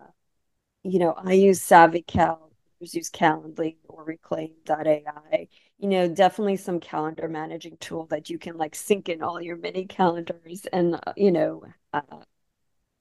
you 0.82 0.98
know, 0.98 1.12
I 1.12 1.34
use 1.34 1.60
SavvyCal, 1.60 2.38
others 2.38 2.49
use 2.80 3.10
Calendly 3.10 3.76
or 3.88 4.04
Reclaim.ai 4.04 5.48
you 5.80 5.88
know, 5.88 6.06
definitely 6.08 6.56
some 6.56 6.78
calendar 6.78 7.26
managing 7.26 7.78
tool 7.78 8.06
that 8.06 8.28
you 8.28 8.38
can 8.38 8.58
like 8.58 8.74
sync 8.74 9.08
in 9.08 9.22
all 9.22 9.40
your 9.40 9.56
mini 9.56 9.86
calendars 9.86 10.66
and, 10.72 10.94
uh, 10.94 11.12
you 11.16 11.32
know, 11.32 11.64
uh, 11.94 12.02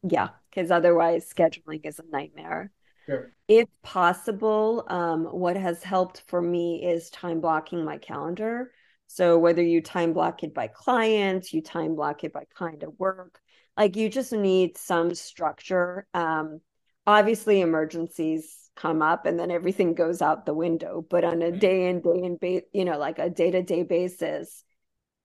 yeah, 0.03 0.29
because 0.49 0.71
otherwise 0.71 1.31
scheduling 1.31 1.85
is 1.85 1.99
a 1.99 2.09
nightmare. 2.09 2.71
Sure. 3.05 3.33
If 3.49 3.67
possible, 3.83 4.85
um, 4.87 5.25
what 5.25 5.57
has 5.57 5.83
helped 5.83 6.23
for 6.27 6.41
me 6.41 6.85
is 6.85 7.09
time 7.09 7.41
blocking 7.41 7.83
my 7.83 7.97
calendar. 7.97 8.71
So 9.07 9.37
whether 9.37 9.61
you 9.61 9.81
time 9.81 10.13
block 10.13 10.43
it 10.43 10.53
by 10.53 10.67
clients, 10.67 11.53
you 11.53 11.61
time 11.61 11.95
block 11.95 12.23
it 12.23 12.31
by 12.31 12.45
kind 12.55 12.83
of 12.83 12.97
work, 12.97 13.41
like 13.75 13.97
you 13.97 14.07
just 14.07 14.31
need 14.31 14.77
some 14.77 15.13
structure. 15.15 16.07
Um, 16.13 16.61
obviously, 17.05 17.59
emergencies 17.59 18.68
come 18.75 19.01
up 19.01 19.25
and 19.25 19.39
then 19.39 19.51
everything 19.51 19.93
goes 19.93 20.21
out 20.21 20.45
the 20.45 20.53
window. 20.53 21.05
But 21.10 21.23
on 21.23 21.41
a 21.41 21.51
day 21.51 21.89
in 21.89 22.01
day 22.01 22.23
in 22.23 22.38
ba- 22.38 22.63
you 22.73 22.86
know 22.86 22.97
like 22.97 23.19
a 23.19 23.29
day 23.29 23.51
to 23.51 23.62
day 23.62 23.84
basis 23.84 24.63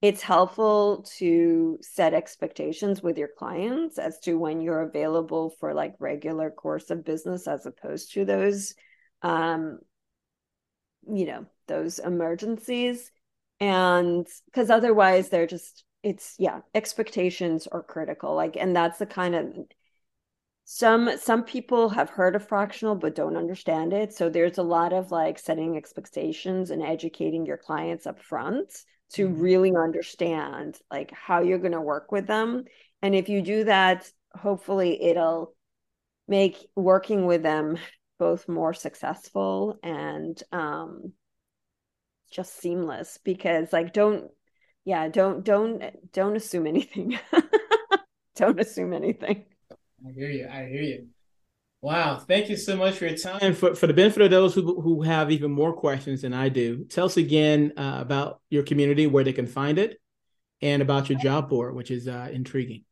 it's 0.03 0.21
helpful 0.21 1.07
to 1.17 1.79
set 1.81 2.13
expectations 2.13 3.03
with 3.03 3.17
your 3.17 3.31
clients 3.39 3.99
as 3.99 4.19
to 4.19 4.35
when 4.35 4.61
you're 4.61 4.83
available 4.83 5.55
for 5.59 5.73
like 5.73 5.95
regular 5.99 6.51
course 6.51 6.91
of 6.91 7.07
business 7.07 7.49
as 7.49 7.65
opposed 7.65 8.13
to 8.13 8.27
those 8.27 8.75
um 9.23 9.79
you 11.09 11.27
know 11.27 11.47
those 11.67 11.99
emergencies. 11.99 13.11
And 13.61 14.27
because 14.47 14.71
otherwise 14.71 15.29
they're 15.29 15.47
just 15.47 15.85
it's 16.03 16.35
yeah 16.39 16.61
expectations 16.75 17.67
are 17.67 17.83
critical. 17.83 18.35
Like 18.35 18.57
and 18.57 18.75
that's 18.75 18.99
the 18.99 19.07
kind 19.07 19.35
of 19.35 19.57
some 20.65 21.19
some 21.19 21.45
people 21.45 21.91
have 21.91 22.09
heard 22.09 22.35
of 22.35 22.49
fractional 22.49 22.95
but 22.95 23.15
don't 23.15 23.37
understand 23.37 23.93
it. 23.93 24.15
So 24.15 24.31
there's 24.31 24.59
a 24.59 24.63
lot 24.63 24.93
of 24.93 25.11
like 25.11 25.39
setting 25.39 25.77
expectations 25.77 26.71
and 26.71 26.83
educating 26.83 27.45
your 27.45 27.59
clients 27.59 28.07
up 28.07 28.21
front 28.23 28.73
to 29.13 29.29
mm-hmm. 29.29 29.41
really 29.41 29.77
understand 29.77 30.79
like 30.91 31.13
how 31.13 31.43
you're 31.43 31.59
going 31.59 31.73
to 31.73 31.81
work 31.81 32.11
with 32.11 32.27
them. 32.27 32.65
And 33.03 33.15
if 33.15 33.29
you 33.29 33.43
do 33.43 33.65
that 33.65 34.11
hopefully 34.33 35.01
it'll 35.01 35.55
make 36.27 36.67
working 36.75 37.27
with 37.27 37.43
them 37.43 37.77
both 38.19 38.49
more 38.49 38.73
successful 38.75 39.79
and 39.83 40.43
um 40.51 41.13
just 42.33 42.59
seamless 42.59 43.19
because 43.23 43.73
like 43.73 43.93
don't 43.93 44.31
yeah 44.85 45.09
don't 45.09 45.45
don't 45.45 45.83
don't 46.13 46.37
assume 46.37 46.67
anything. 46.67 47.19
Don't 48.37 48.59
assume 48.59 48.93
anything 48.93 49.45
I 50.07 50.13
hear 50.13 50.31
you. 50.31 50.49
I 50.51 50.67
hear 50.67 50.83
you. 50.83 51.07
Wow. 51.81 52.17
Thank 52.17 52.49
you 52.49 52.57
so 52.57 52.77
much 52.77 52.97
for 52.97 53.07
your 53.07 53.17
time. 53.17 53.39
And 53.43 53.57
for, 53.57 53.75
for 53.75 53.87
the 53.87 53.93
benefit 53.93 54.23
of 54.23 54.31
those 54.31 54.55
who, 54.55 54.81
who 54.81 55.03
have 55.03 55.31
even 55.31 55.51
more 55.51 55.73
questions 55.73 56.23
than 56.23 56.33
I 56.33 56.49
do, 56.49 56.85
tell 56.85 57.07
us 57.07 57.17
again 57.17 57.73
uh, 57.77 57.99
about 58.01 58.41
your 58.49 58.63
community, 58.63 59.07
where 59.07 59.25
they 59.25 59.33
can 59.33 59.47
find 59.47 59.79
it, 59.79 60.01
and 60.63 60.81
about 60.81 61.11
your 61.11 61.19
job 61.19 61.49
board, 61.49 61.75
which 61.75 61.91
is 61.91 62.09
uh, 62.09 62.29
intriguing. 62.33 62.85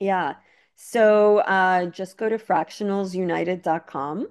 Yeah. 0.00 0.34
So 0.76 1.38
uh, 1.38 1.86
just 1.86 2.16
go 2.16 2.28
to 2.28 2.38
fractionalsunited.com. 2.38 4.28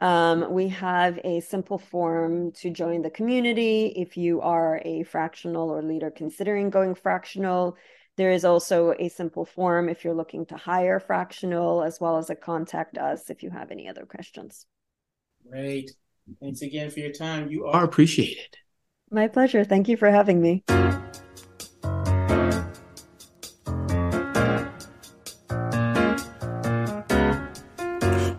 Um, 0.00 0.52
we 0.52 0.68
have 0.68 1.18
a 1.24 1.40
simple 1.40 1.78
form 1.78 2.52
to 2.52 2.70
join 2.70 3.02
the 3.02 3.10
community. 3.10 3.86
If 3.96 4.16
you 4.16 4.40
are 4.42 4.80
a 4.84 5.04
fractional 5.04 5.70
or 5.70 5.82
leader 5.82 6.10
considering 6.10 6.70
going 6.70 6.94
fractional, 6.94 7.76
there 8.16 8.30
is 8.30 8.44
also 8.44 8.94
a 8.98 9.08
simple 9.08 9.44
form 9.44 9.88
if 9.88 10.04
you're 10.04 10.14
looking 10.14 10.46
to 10.46 10.56
hire 10.56 11.00
fractional, 11.00 11.82
as 11.82 12.00
well 12.00 12.16
as 12.16 12.30
a 12.30 12.34
contact 12.34 12.98
us 12.98 13.30
if 13.30 13.42
you 13.42 13.50
have 13.50 13.70
any 13.70 13.88
other 13.88 14.06
questions. 14.06 14.66
Great. 15.50 15.90
Thanks 16.40 16.62
again 16.62 16.90
for 16.90 17.00
your 17.00 17.12
time. 17.12 17.50
You 17.50 17.66
are 17.66 17.84
appreciated. 17.84 18.56
My 19.10 19.28
pleasure. 19.28 19.64
Thank 19.64 19.88
you 19.88 19.96
for 19.96 20.10
having 20.10 20.40
me. 20.40 20.64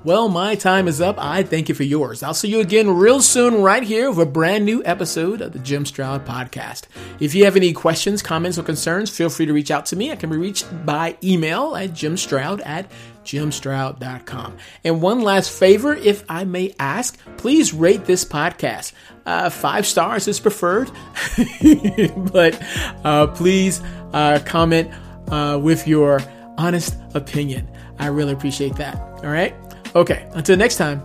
Well, 0.06 0.30
my 0.30 0.54
time 0.54 0.88
is 0.88 1.02
up. 1.02 1.16
I 1.18 1.42
thank 1.42 1.68
you 1.68 1.74
for 1.74 1.82
yours. 1.82 2.22
I'll 2.22 2.36
see 2.36 2.48
you 2.48 2.60
again 2.60 2.96
real 2.96 3.24
soon, 3.24 3.64
right 3.64 3.82
here, 3.82 4.12
with 4.12 4.20
a 4.20 4.32
brand 4.32 4.64
new 4.64 4.84
episode 4.86 5.42
of 5.42 5.52
the 5.52 5.58
Jim 5.58 5.84
Stroud 5.84 6.24
Podcast. 6.28 6.84
If 7.20 7.34
you 7.34 7.46
have 7.46 7.56
any 7.56 7.74
questions, 7.74 8.22
comments, 8.22 8.60
or 8.60 8.62
concerns, 8.62 9.10
feel 9.10 9.32
free 9.32 9.48
to 9.48 9.54
reach 9.54 9.72
out 9.72 9.88
to 9.88 9.96
me. 9.96 10.12
I 10.12 10.16
can 10.16 10.30
be 10.30 10.38
reached 10.38 10.68
by 10.86 11.18
email 11.24 11.76
at 11.76 11.90
jimstroud 11.90 12.64
at 12.64 12.88
jimstroud.com. 13.24 14.58
And 14.84 15.02
one 15.02 15.22
last 15.22 15.50
favor, 15.50 15.96
if 15.96 16.24
I 16.30 16.44
may 16.44 16.76
ask, 16.78 17.18
please 17.38 17.74
rate 17.74 18.06
this 18.06 18.24
podcast. 18.24 18.92
Uh, 19.26 19.50
five 19.50 19.88
stars 19.88 20.28
is 20.28 20.40
preferred, 20.40 20.92
but 22.32 22.62
uh, 23.04 23.26
please 23.26 23.82
uh, 24.14 24.38
comment 24.46 24.92
uh, 25.30 25.60
with 25.60 25.88
your 25.88 26.22
honest 26.60 26.96
opinion. 27.16 27.68
I 27.98 28.08
really 28.08 28.34
appreciate 28.34 28.76
that. 28.76 28.98
All 29.00 29.32
right. 29.32 29.65
Okay, 29.96 30.28
until 30.34 30.58
next 30.58 30.76
time, 30.76 31.00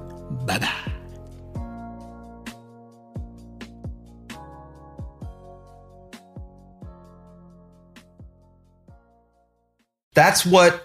bye 0.46 0.58
bye. 0.58 0.68
That's 10.12 10.44
what 10.44 10.84